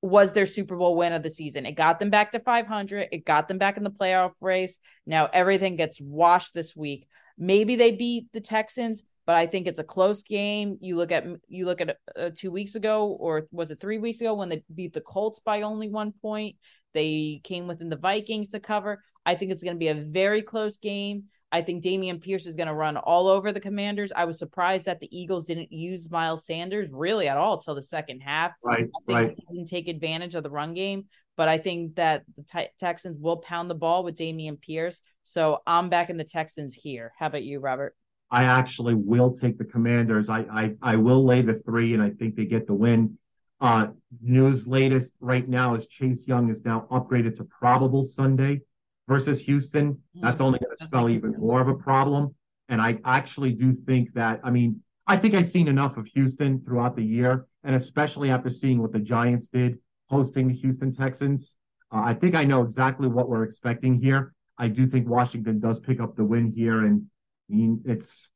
[0.02, 1.66] was their Super Bowl win of the season.
[1.66, 3.10] It got them back to 500.
[3.12, 4.80] It got them back in the playoff race.
[5.06, 7.08] Now everything gets washed this week.
[7.38, 10.78] Maybe they beat the Texans, but I think it's a close game.
[10.82, 14.22] You look at you look at uh, two weeks ago, or was it three weeks
[14.22, 16.56] ago when they beat the Colts by only one point?
[16.94, 19.04] They came within the Vikings to cover.
[19.26, 21.26] I think it's going to be a very close game.
[21.52, 24.12] I think Dameon Pierce is going to run all over the Commanders.
[24.16, 27.84] I was surprised that the Eagles didn't use Miles Sanders really at all till the
[27.84, 28.52] second half.
[28.64, 29.36] Right, right.
[29.52, 31.06] didn't take advantage of the run game,
[31.38, 35.02] but I think that the t- Texans will pound the ball with Dameon Pierce.
[35.24, 37.14] So I'm back in the Texans here.
[37.18, 37.96] How about you, Robert?
[38.32, 40.30] I actually will take the Commanders.
[40.30, 43.18] I I, I will lay the three, and I think they get the win.
[43.62, 43.88] Uh,
[44.22, 48.62] news latest right now is Chase Young is now upgraded to probable Sunday
[49.08, 49.98] versus Houston.
[50.22, 52.36] That's only going to spell even more of a problem.
[52.70, 56.62] And I actually do think that, I mean, I think I've seen enough of Houston
[56.64, 61.56] throughout the year, and especially after seeing what the Giants did hosting the Houston Texans.
[61.92, 64.34] Uh, I think I know exactly what we're expecting here.
[64.58, 67.06] I do think Washington does pick up the win here, and
[67.50, 68.30] I mean, it's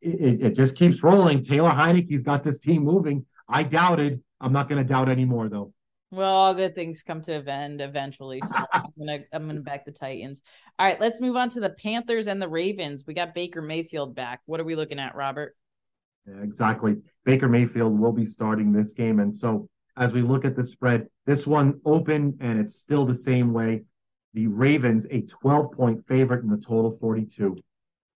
[0.00, 1.42] it, it just keeps rolling.
[1.42, 3.24] Taylor Heinicke's got this team moving.
[3.48, 4.22] I doubted.
[4.40, 5.72] I'm not going to doubt anymore, though.
[6.10, 8.40] Well, all good things come to an end eventually.
[8.40, 10.40] So I'm gonna I'm gonna back the Titans.
[10.78, 13.04] All right, let's move on to the Panthers and the Ravens.
[13.06, 14.40] We got Baker Mayfield back.
[14.46, 15.56] What are we looking at, Robert?
[16.26, 16.96] Yeah, exactly.
[17.24, 21.06] Baker Mayfield will be starting this game, and so as we look at the spread,
[21.24, 23.82] this one open and it's still the same way.
[24.34, 27.56] The Ravens a 12 point favorite in the total 42.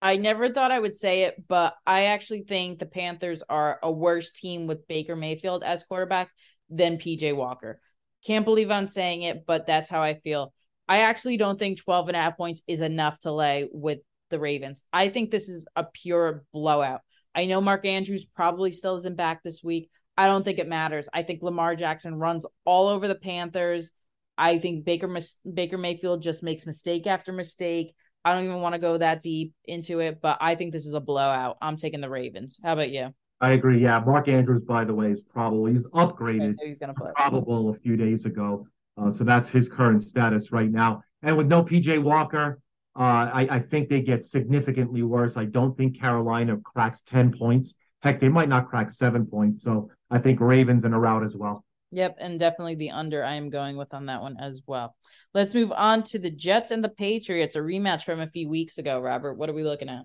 [0.02, 3.90] I never thought I would say it, but I actually think the Panthers are a
[3.90, 6.30] worse team with Baker Mayfield as quarterback
[6.70, 7.80] than PJ Walker.
[8.26, 10.52] Can't believe I'm saying it, but that's how I feel.
[10.88, 14.40] I actually don't think 12 and a half points is enough to lay with the
[14.40, 14.84] Ravens.
[14.92, 17.00] I think this is a pure blowout.
[17.34, 19.90] I know Mark Andrews probably still isn't back this week.
[20.16, 21.08] I don't think it matters.
[21.12, 23.90] I think Lamar Jackson runs all over the Panthers.
[24.36, 25.14] I think Baker
[25.52, 27.94] Baker Mayfield just makes mistake after mistake.
[28.24, 30.94] I don't even want to go that deep into it, but I think this is
[30.94, 31.56] a blowout.
[31.62, 32.58] I'm taking the Ravens.
[32.62, 33.14] How about you?
[33.40, 33.80] I agree.
[33.80, 36.50] Yeah, Mark Andrews, by the way, is probably he's upgraded.
[36.50, 37.10] Okay, so he's gonna play.
[37.16, 38.66] Probable a few days ago.
[38.98, 41.02] Uh, so that's his current status right now.
[41.22, 42.60] And with no PJ Walker,
[42.98, 45.36] uh, I, I, think they get significantly worse.
[45.36, 47.74] I don't think Carolina cracks 10 points.
[48.02, 49.62] Heck, they might not crack seven points.
[49.62, 51.64] So I think Ravens in a route as well.
[51.92, 54.94] Yep, and definitely the under I am going with on that one as well.
[55.34, 58.78] Let's move on to the Jets and the Patriots, a rematch from a few weeks
[58.78, 59.00] ago.
[59.00, 60.04] Robert, what are we looking at?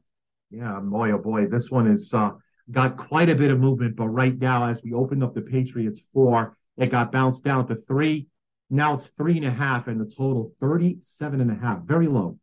[0.50, 2.32] Yeah, boy, oh boy, this one is uh,
[2.72, 6.02] got quite a bit of movement, but right now, as we opened up the Patriots
[6.14, 8.28] four, it got bounced down to three.
[8.70, 11.84] Now it's three and a half, and the total 37 and a half.
[11.84, 12.40] Very low.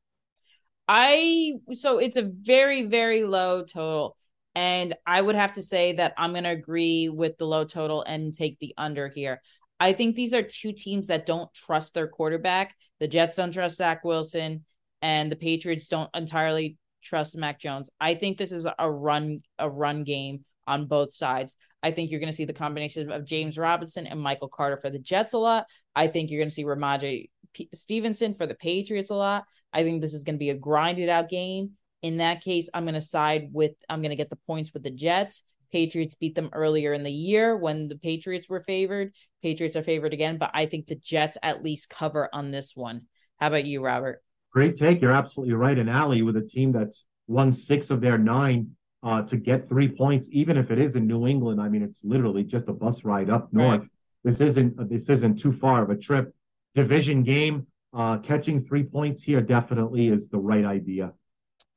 [0.87, 4.17] I so it's a very, very low total.
[4.55, 8.03] And I would have to say that I'm going to agree with the low total
[8.03, 9.41] and take the under here.
[9.81, 12.77] I think these are two teams that don't trust their quarterback.
[13.01, 14.65] The Jets don't trust Zach Wilson,
[15.01, 17.91] and the Patriots don't entirely trust Mac Jones.
[18.01, 21.57] I think this is a run a run game on both sides.
[21.83, 24.89] I think you're going to see the combination of James Robinson and Michael Carter for
[24.89, 25.67] the Jets a lot.
[25.97, 29.45] I think you're going to see Rhamondre P- Stevenson for the Patriots a lot.
[29.73, 31.73] I think this is going to be a grinded out game.
[32.03, 34.83] In that case, I'm going to side with I'm going to get the points with
[34.83, 35.45] the Jets.
[35.71, 39.15] Patriots beat them earlier in the year when the Patriots were favored.
[39.43, 43.03] Patriots are favored again, but I think the Jets at least cover on this one.
[43.39, 44.23] How about you, Robert?
[44.53, 45.01] Great take.
[45.01, 45.79] You're absolutely right.
[45.79, 49.89] And Allie, with a team that's won six of their nine uh, to get three
[49.89, 51.61] points, even if it is in New England.
[51.61, 53.81] I mean, it's literally just a bus ride up north.
[53.81, 53.89] Right.
[54.25, 56.35] This isn't this isn't too far of a trip.
[56.75, 61.13] Division game, uh, catching three points here definitely is the right idea.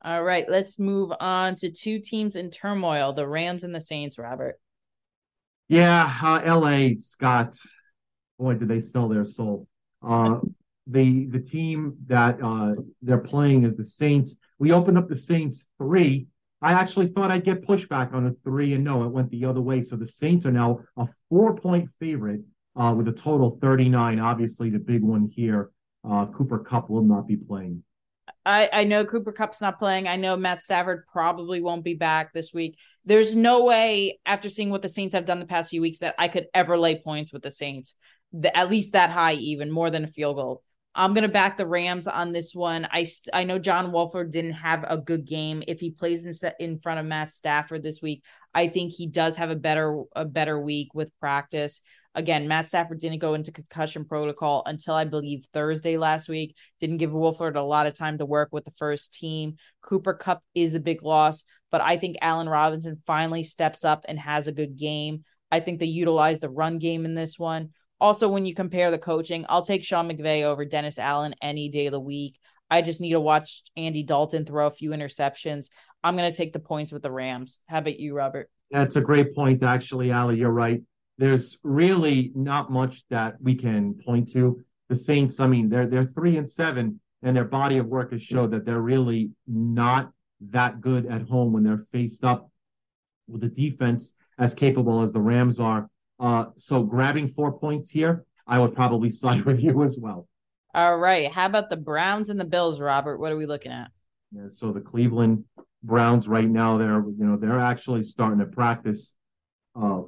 [0.06, 4.20] All right, let's move on to two teams in turmoil: the Rams and the Saints.
[4.20, 4.60] Robert.
[5.68, 6.96] Yeah, uh, L.A.
[6.98, 7.58] Scott.
[8.38, 9.68] Boy, did they sell their soul.
[10.08, 10.42] Uh,
[10.86, 14.38] the the team that uh, they're playing is the Saints.
[14.60, 16.28] We opened up the Saints three.
[16.62, 19.62] I actually thought I'd get pushback on a three, and no, it went the other
[19.62, 19.82] way.
[19.82, 22.42] So the Saints are now a four point favorite
[22.76, 24.20] uh, with a total 39.
[24.20, 25.72] Obviously, the big one here,
[26.08, 27.84] uh, Cooper Kupp will not be playing.
[28.46, 30.08] I, I know Cooper Kupp's not playing.
[30.08, 32.78] I know Matt Stafford probably won't be back this week.
[33.04, 36.16] There's no way, after seeing what the Saints have done the past few weeks, that
[36.20, 37.96] I could ever lay points with the Saints,
[38.32, 40.64] the, at least that high, even more than a field goal.
[40.98, 42.88] I'm gonna back the Rams on this one.
[42.90, 45.62] I I know John Wolford didn't have a good game.
[45.68, 49.36] If he plays in in front of Matt Stafford this week, I think he does
[49.36, 51.82] have a better a better week with practice.
[52.16, 56.56] Again, Matt Stafford didn't go into concussion protocol until I believe Thursday last week.
[56.80, 59.58] Didn't give Wolford a lot of time to work with the first team.
[59.82, 64.18] Cooper Kupp is a big loss, but I think Allen Robinson finally steps up and
[64.18, 65.26] has a good game.
[65.52, 67.72] I think they utilize the run game in this one.
[68.00, 71.88] Also, when you compare the coaching, I'll take Sean McVay over Dennis Allen any day
[71.88, 72.40] of the week.
[72.70, 75.70] I just need to watch Andy Dalton throw a few interceptions.
[76.04, 77.60] I'm going to take the points with the Rams.
[77.68, 78.50] How about you, Robert?
[78.72, 80.38] That's a great point, actually, Ali.
[80.38, 80.82] You're right.
[81.18, 84.62] There's really not much that we can point to.
[84.90, 88.22] The Saints, I mean, they're they're three and seven, and their body of work has
[88.22, 90.12] showed that they're really not
[90.52, 92.52] that good at home when they're faced up
[93.28, 95.90] with a defense as capable as the Rams are.
[96.20, 100.28] Uh, so grabbing four points here, I would probably side with you as well.
[100.74, 101.32] All right.
[101.32, 103.18] How about the Browns and the Bills, Robert?
[103.18, 103.90] What are we looking at?
[104.32, 105.46] Yeah, so the Cleveland
[105.84, 109.14] Browns right now, they're you know they're actually starting to practice
[109.80, 110.02] uh,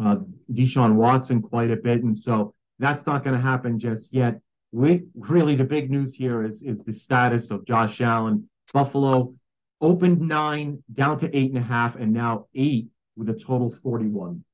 [0.00, 0.16] uh,
[0.52, 4.40] Deshaun Watson quite a bit, and so that's not going to happen just yet.
[4.72, 8.48] We really the big news here is is the status of Josh Allen.
[8.72, 9.34] Buffalo
[9.80, 14.44] opened nine, down to eight and a half, and now eight with a total forty-one.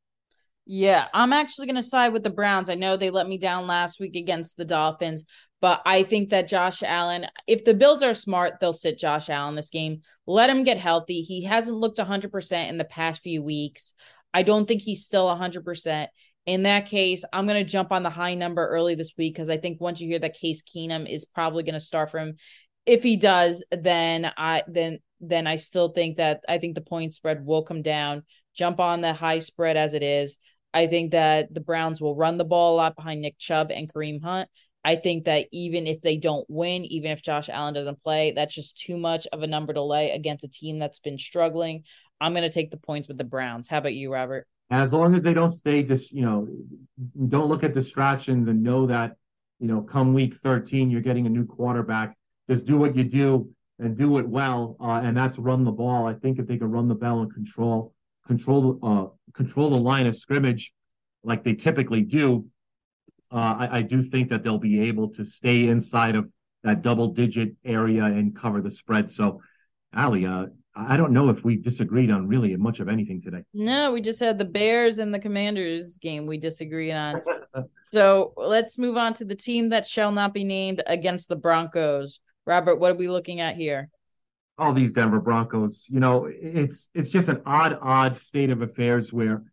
[0.71, 2.69] Yeah, I'm actually going to side with the Browns.
[2.69, 5.25] I know they let me down last week against the Dolphins,
[5.63, 9.55] but I think that Josh Allen, if the Bills are smart, they'll sit Josh Allen
[9.55, 10.03] this game.
[10.27, 11.23] Let him get healthy.
[11.23, 13.95] He hasn't looked 100% in the past few weeks.
[14.35, 16.09] I don't think he's still 100%.
[16.47, 19.51] In that case, I'm going to jump on the high number early this week because
[19.51, 22.37] I think once you hear that Case Keenum is probably going to start for him,
[22.87, 27.13] if he does, then I then then I still think that I think the point
[27.13, 28.23] spread will come down.
[28.55, 30.39] Jump on the high spread as it is.
[30.73, 33.93] I think that the Browns will run the ball a lot behind Nick Chubb and
[33.93, 34.49] Kareem Hunt.
[34.85, 38.55] I think that even if they don't win, even if Josh Allen doesn't play, that's
[38.55, 41.83] just too much of a number to lay against a team that's been struggling.
[42.21, 43.69] I'm going to take the points with the Browns.
[43.69, 44.47] How about you, Robert?
[44.71, 46.49] As long as they don't stay just, you know,
[47.29, 49.17] don't look at distractions and know that,
[49.61, 52.17] you know, come week 13, you're getting a new quarterback.
[52.51, 56.07] Just do what you do and do it well, uh, and that's run the ball.
[56.07, 57.95] I think if they can run the ball and control
[58.27, 60.73] control uh, control the line of scrimmage
[61.23, 62.45] like they typically do,
[63.33, 66.29] uh, I, I, do think that they'll be able to stay inside of
[66.63, 69.11] that double digit area and cover the spread.
[69.11, 69.43] So,
[69.95, 70.47] Ali, uh,
[70.79, 73.43] I don't know if we disagreed on really much of anything today.
[73.53, 77.21] No, we just had the Bears and the Commanders game we disagreed on.
[77.93, 82.21] so let's move on to the team that shall not be named against the Broncos.
[82.47, 83.91] Robert, what are we looking at here?
[84.59, 85.87] all these Denver Broncos.
[85.89, 89.45] You know, it's it's just an odd, odd state of affairs where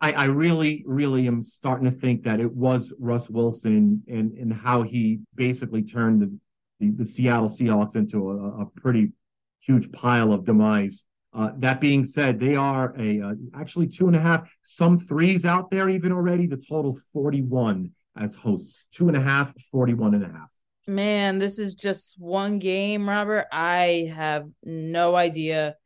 [0.00, 4.52] I, I really, really am starting to think that it was Russ Wilson and and
[4.52, 6.38] how he basically turned the
[6.80, 9.12] the, the Seattle Seahawks into a, a, pretty
[9.66, 11.04] huge pile of demise.
[11.32, 15.44] Uh, that being said, they are a uh, actually two and a half, some threes
[15.44, 16.46] out there even already.
[16.46, 20.48] The total 41 as hosts, two and a half, 41 and a half.
[20.86, 23.46] Man, this is just one game, Robert.
[23.50, 25.76] I have no idea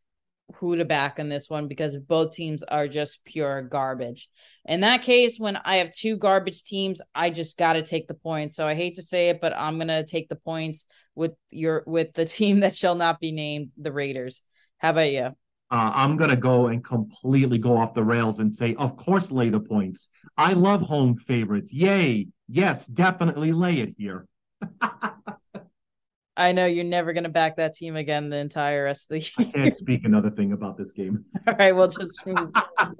[0.57, 4.29] who to back in this one because both teams are just pure garbage.
[4.65, 8.15] In that case, when I have two garbage teams, I just got to take the
[8.15, 8.57] points.
[8.57, 11.85] So I hate to say it, but I'm going to take the points with your
[11.87, 14.43] with the team that shall not be named, the Raiders.
[14.79, 15.35] How about you?
[15.71, 19.31] Uh, I'm going to go and completely go off the rails and say, of course,
[19.31, 20.09] lay the points.
[20.37, 21.75] I love home favorites.
[21.75, 22.29] Yay.
[22.49, 24.27] Yes, definitely lay it here.
[26.39, 29.19] I know you're never going to back that team again the entire rest of the
[29.19, 29.49] year.
[29.49, 31.25] I can't speak another thing about this game.
[31.49, 32.23] All right, we'll just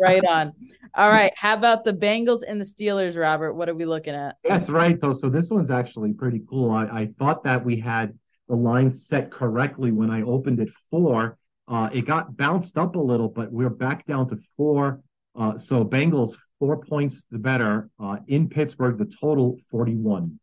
[0.01, 0.53] right on.
[0.97, 3.55] All right, how about the Bengals and the Steelers, Robert?
[3.55, 4.37] What are we looking at?
[4.43, 5.13] That's right, though.
[5.13, 6.73] So this one's actually pretty cool.
[6.73, 8.19] I, I thought that we had
[8.49, 11.39] the line set correctly when I opened it four.
[11.69, 15.01] Uh, it got bounced up a little, but we're back down to four.
[15.39, 18.99] Uh, so Bengals four points the better uh, in Pittsburgh.
[18.99, 20.41] The total forty one.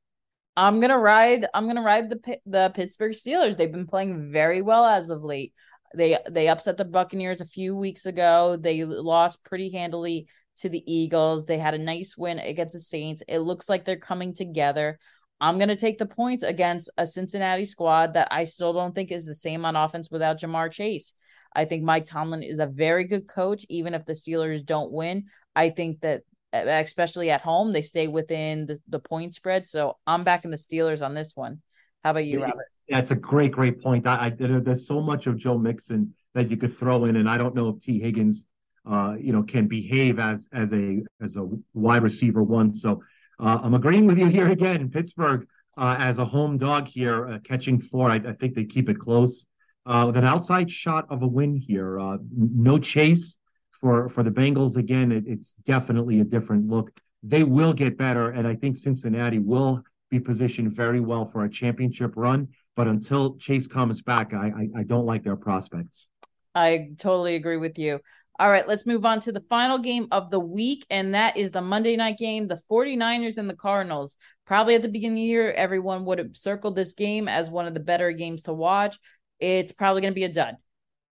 [0.58, 1.45] I'm gonna ride.
[1.53, 3.58] I'm gonna ride the the Pittsburgh Steelers.
[3.58, 5.53] They've been playing very well as of late.
[5.93, 8.58] They they upset the Buccaneers a few weeks ago.
[8.58, 10.28] They lost pretty handily
[10.58, 11.45] to the Eagles.
[11.45, 13.24] They had a nice win against the Saints.
[13.28, 14.99] It looks like they're coming together.
[15.41, 19.12] I'm going to take the points against a Cincinnati squad that I still don't think
[19.12, 21.14] is the same on offense without Ja'Marr Chase.
[21.53, 25.26] I think Mike Tomlin is a very good coach, even if the Steelers don't win.
[25.56, 26.22] I think that,
[26.64, 29.68] especially at home, they stay within the, the point spread.
[29.68, 31.62] So I'm backing the Steelers on this one.
[32.03, 32.66] How about you, Robert?
[32.88, 34.06] Yeah, it's a great, great point.
[34.06, 37.38] I, I there's so much of Joe Mixon that you could throw in, and I
[37.38, 38.45] don't know if Tee Higgins,
[38.89, 42.76] uh, you know, can behave as as a as a wide receiver one.
[42.76, 43.01] So
[43.39, 44.91] uh, I'm agreeing with you here again.
[44.91, 45.47] Pittsburgh
[45.78, 48.10] uh, as a home dog here, uh, catching four.
[48.10, 49.45] I, I, think they keep it close
[49.86, 51.99] uh, with an outside shot of a win here.
[51.99, 53.38] Uh, no chase
[53.86, 55.11] for for the Bengals again.
[55.11, 56.89] It, it's definitely a different look.
[57.21, 61.49] They will get better, and I think Cincinnati will be positioned very well for a
[61.49, 62.47] championship run.
[62.75, 66.07] But until Chase comes back, I, I, I don't like their prospects.
[66.55, 67.99] I totally agree with you.
[68.39, 71.51] All right, let's move on to the final game of the week, and that is
[71.51, 74.17] the Monday night game, the 49ers and the Cardinals.
[74.47, 77.67] Probably at the beginning of the year, everyone would have circled this game as one
[77.67, 78.97] of the better games to watch.
[79.39, 80.55] It's probably going to be a dud.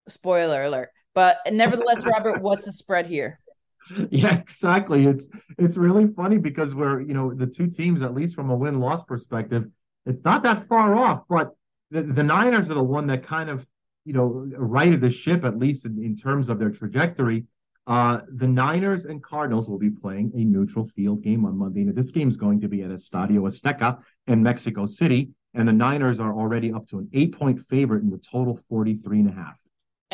[0.09, 0.89] Spoiler alert.
[1.15, 3.39] But nevertheless, Robert, what's the spread here?
[4.09, 5.05] Yeah, exactly.
[5.05, 5.27] It's
[5.59, 9.05] it's really funny because we're, you know, the two teams, at least from a win-loss
[9.05, 9.65] perspective,
[10.07, 11.51] it's not that far off, but
[11.91, 13.63] the, the Niners are the one that kind of
[14.05, 17.43] you know, righted the ship at least in, in terms of their trajectory.
[17.87, 21.83] Uh, the Niners and Cardinals will be playing a neutral field game on Monday.
[21.83, 25.73] Now, this game is going to be at Estadio Azteca in Mexico City, and the
[25.73, 29.55] Niners are already up to an eight-point favorite in the total 43 and a half.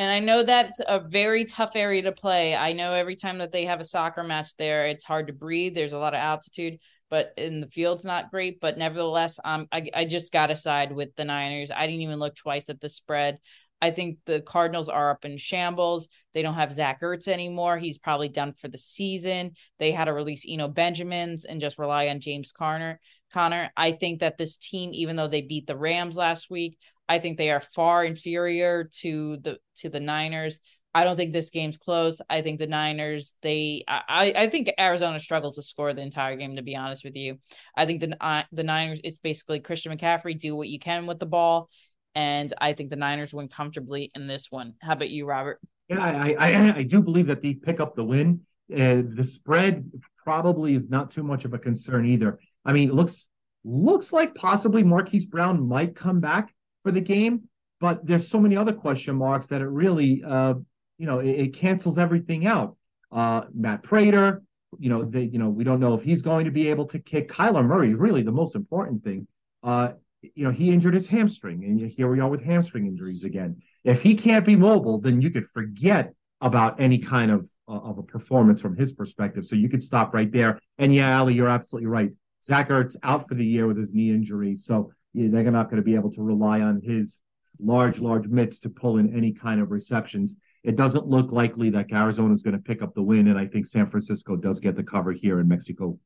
[0.02, 2.56] And I know that's a very tough area to play.
[2.56, 5.76] I know every time that they have a soccer match there, it's hard to breathe.
[5.76, 6.80] There's a lot of altitude,
[7.12, 8.60] but in the field's not great.
[8.60, 11.70] But nevertheless, um, I, I just got to side with the Niners.
[11.70, 13.38] I didn't even look twice at the spread.
[13.80, 16.08] I think the Cardinals are up in shambles.
[16.34, 17.78] They don't have Zach Ertz anymore.
[17.78, 19.52] He's probably done for the season.
[19.78, 23.00] They had to release Eno Benjamins and just rely on James Conner.
[23.32, 23.72] Conner.
[23.78, 26.80] I think that this team, even though they beat the Rams last week,
[27.12, 30.62] I think they are far inferior to the to the Niners.
[30.94, 32.22] I don't think this game's close.
[32.30, 36.56] I think the Niners, they, I, I think Arizona struggles to score the entire game.
[36.56, 37.40] To be honest with you,
[37.76, 41.20] I think the uh, the Niners, it's basically Christian McCaffrey, do what you can with
[41.20, 41.70] the ball,
[42.16, 44.76] and I think the Niners win comfortably in this one.
[44.82, 45.60] How about you, Robert?
[45.90, 48.40] Yeah, I I, I do believe that they pick up the win.
[48.74, 49.92] Uh, the spread
[50.24, 52.40] probably is not too much of a concern either.
[52.64, 53.28] I mean, it looks
[53.66, 56.54] looks like possibly Marquise Brown might come back
[56.84, 57.44] for the game,
[57.80, 60.54] but there's so many other question marks that it really, uh,
[60.98, 62.78] you know, it, it cancels everything out.
[63.12, 64.44] Uh, Matt Prater,
[64.80, 67.00] you know, they, you know, we don't know if he's going to be able to
[67.00, 67.30] kick.
[67.30, 69.28] Kyler Murray, really the most important thing.
[69.64, 73.62] Uh, you know, he injured his hamstring, and here we are with hamstring injuries again.
[73.84, 77.98] If he can't be mobile, then you could forget about any kind of uh, of
[77.98, 79.46] a performance from his perspective.
[79.46, 80.60] So you could stop right there.
[80.78, 82.12] And yeah, Ali, you're absolutely right.
[82.44, 85.84] Zach Ertz out for the year with his knee injury, so they're not going to
[85.84, 87.20] be able to rely on his
[87.60, 90.36] large, large mitts to pull in any kind of receptions.
[90.64, 93.48] It doesn't look likely that Arizona is going to pick up the win, and I
[93.48, 95.98] think San Francisco does get the cover here in Mexico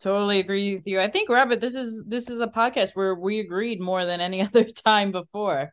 [0.00, 1.00] Totally agree with you.
[1.00, 4.42] I think Rabbit, this is this is a podcast where we agreed more than any
[4.46, 5.72] other time before.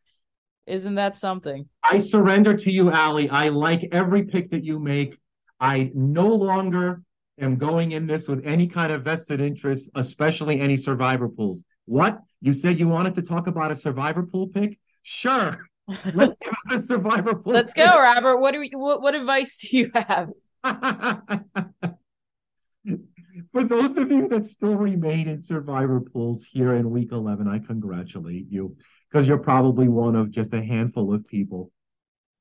[0.66, 1.68] Isn't that something?
[1.84, 3.30] I surrender to you, Ali.
[3.30, 5.20] I like every pick that you make.
[5.60, 7.04] I no longer
[7.40, 11.64] am going in this with any kind of vested interest, especially any survivor pools.
[11.86, 12.20] What?
[12.42, 14.80] You said you wanted to talk about a survivor pool pick?
[15.04, 15.60] Sure.
[16.14, 17.54] Let's give a survivor pool.
[17.54, 17.86] Let's pick.
[17.86, 18.40] go, Robert.
[18.40, 20.30] What do we, what, what advice do you have?
[23.52, 27.60] for those of you that still remain in survivor pools here in week 11, I
[27.60, 28.76] congratulate you
[29.12, 31.72] because you're probably one of just a handful of people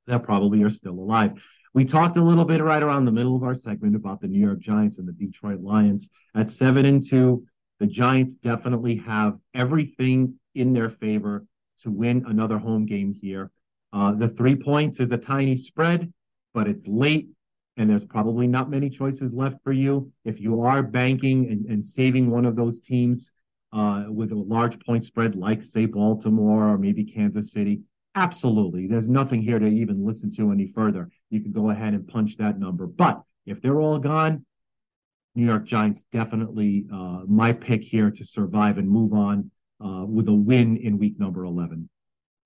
[0.06, 1.32] that probably are still alive.
[1.72, 4.38] We talked a little bit right around the middle of our segment about the New
[4.38, 6.08] York Giants and the Detroit Lions.
[6.34, 7.44] At seven and two,
[7.80, 11.44] the Giants definitely have everything in their favor
[11.82, 13.50] to win another home game here.
[13.92, 16.12] Uh, the three points is a tiny spread,
[16.52, 17.28] but it's late
[17.76, 20.10] and there's probably not many choices left for you.
[20.24, 23.32] If you are banking and, and saving one of those teams
[23.72, 27.80] uh, with a large point spread, like say Baltimore or maybe Kansas City,
[28.14, 28.86] absolutely.
[28.86, 31.10] There's nothing here to even listen to any further.
[31.30, 32.86] You can go ahead and punch that number.
[32.86, 34.46] But if they're all gone,
[35.34, 39.50] New York Giants definitely uh, my pick here to survive and move on
[39.84, 41.88] uh, with a win in week number 11.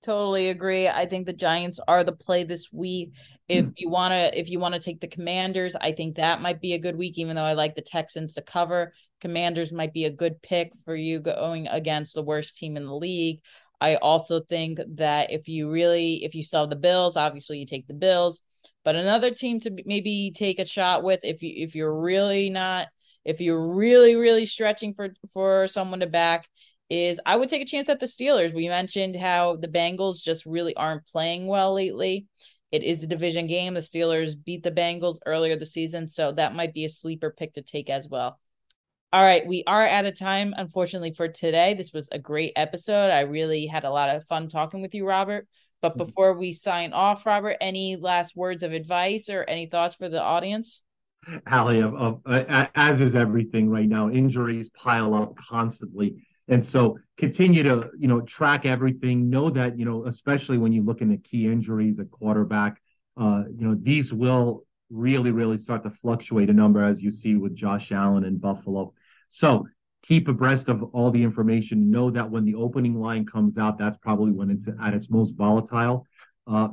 [0.05, 0.89] Totally agree.
[0.89, 3.13] I think the Giants are the play this week.
[3.49, 3.73] If mm.
[3.77, 6.75] you want to if you want to take the Commanders, I think that might be
[6.75, 8.93] a good week even though I like the Texans to cover.
[9.21, 12.95] Commanders might be a good pick for you going against the worst team in the
[12.95, 13.41] league.
[13.81, 17.89] I also think that if you really if you have the Bills, obviously you take
[17.89, 18.41] the Bills.
[18.85, 22.89] But another team to maybe take a shot with if you if you're really not
[23.25, 26.49] if you're really really stretching for for someone to back
[26.91, 28.55] is I would take a chance at the Steelers.
[28.55, 32.27] We mentioned how the Bengals just really aren't playing well lately.
[32.73, 33.75] It is a division game.
[33.75, 37.55] The Steelers beat the Bengals earlier this season, so that might be a sleeper pick
[37.55, 38.39] to take as well.
[39.11, 41.73] All right, we are out of time, unfortunately, for today.
[41.73, 43.11] This was a great episode.
[43.11, 45.49] I really had a lot of fun talking with you, Robert.
[45.81, 45.99] But mm-hmm.
[45.99, 50.23] before we sign off, Robert, any last words of advice or any thoughts for the
[50.23, 50.83] audience?
[51.47, 56.17] Hallie, of, of, uh, as is everything right now, injuries pile up constantly
[56.49, 59.29] and so continue to, you know, track everything.
[59.29, 62.81] Know that, you know, especially when you look into key injuries at quarterback,
[63.19, 67.35] uh, you know, these will really, really start to fluctuate a number as you see
[67.35, 68.95] with Josh Allen and Buffalo.
[69.29, 69.67] So
[70.03, 71.91] keep abreast of all the information.
[71.91, 75.35] Know that when the opening line comes out, that's probably when it's at its most
[75.35, 76.07] volatile.
[76.47, 76.69] Uh,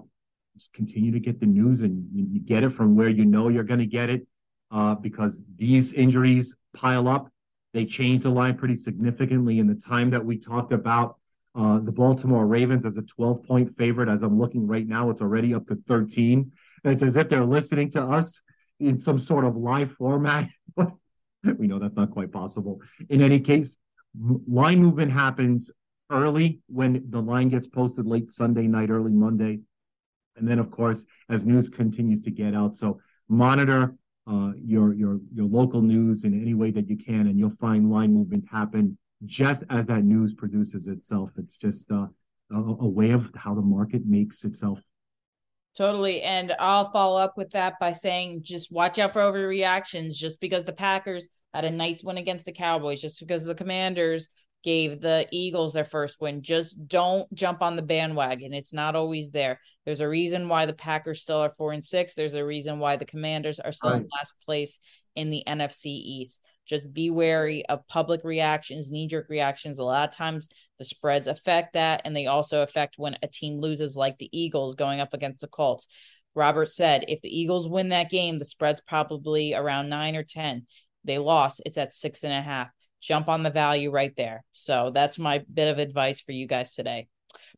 [0.55, 3.63] just continue to get the news and you, get it from where you know you're
[3.63, 4.26] going to get it
[4.71, 7.30] uh, because these injuries pile up
[7.76, 11.17] they changed the line pretty significantly in the time that we talked about
[11.55, 14.07] uh, the Baltimore Ravens as a 12 point favorite.
[14.07, 16.53] As I'm looking right now, it's already up to 13.
[16.86, 18.39] It's as if they're listening to us
[18.80, 20.47] in some sort of live format.
[21.57, 22.81] we know that's not quite possible.
[23.09, 23.75] In any case,
[24.47, 25.71] line movement happens
[26.09, 29.59] early when the line gets posted late Sunday night, early Monday.
[30.37, 32.75] And then, of course, as news continues to get out.
[32.75, 33.95] So monitor
[34.27, 37.91] uh, your your your local news in any way that you can, and you'll find
[37.91, 41.31] line movement happen just as that news produces itself.
[41.37, 42.07] It's just uh,
[42.51, 44.79] a, a way of how the market makes itself.
[45.77, 46.21] Totally.
[46.21, 50.13] And I'll follow up with that by saying just watch out for overreactions.
[50.13, 54.29] Just because the Packers had a nice win against the Cowboys, just because the Commanders
[54.63, 56.41] gave the Eagles their first win.
[56.41, 58.53] Just don't jump on the bandwagon.
[58.53, 59.59] It's not always there.
[59.85, 62.15] There's a reason why the Packers still are four and six.
[62.15, 64.01] There's a reason why the Commanders are still right.
[64.01, 64.79] in last place
[65.15, 66.41] in the NFC East.
[66.65, 69.77] Just be wary of public reactions, knee jerk reactions.
[69.77, 70.49] A lot of times
[70.79, 74.73] the spreads affect that, and they also affect when a team loses, like the Eagles
[74.73, 75.87] going up against the Colts.
[76.33, 80.65] Robert said if the Eagles win that game, the spread's probably around nine or 10.
[81.05, 82.69] They lost, it's at six and a half
[83.05, 84.43] jump on the value right there.
[84.51, 87.07] So that's my bit of advice for you guys today.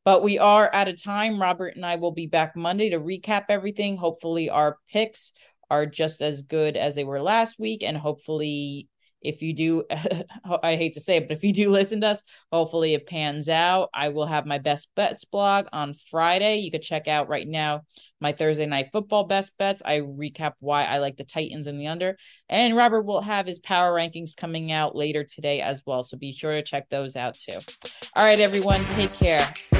[0.04, 1.42] But we are out of time.
[1.42, 3.98] Robert and I will be back Monday to recap everything.
[3.98, 5.34] Hopefully, our picks
[5.70, 7.84] are just as good as they were last week.
[7.84, 8.88] And hopefully,
[9.22, 9.84] if you do,
[10.64, 13.50] I hate to say it, but if you do listen to us, hopefully it pans
[13.50, 13.90] out.
[13.94, 16.58] I will have my best bets blog on Friday.
[16.58, 17.82] You could check out right now
[18.20, 19.82] my Thursday night football best bets.
[19.86, 22.18] I recap why I like the Titans and the under.
[22.50, 26.04] And Robert will have his power rankings coming out later today as well.
[26.04, 27.60] So be sure to check those out too.
[28.16, 29.77] All right, everyone, take care.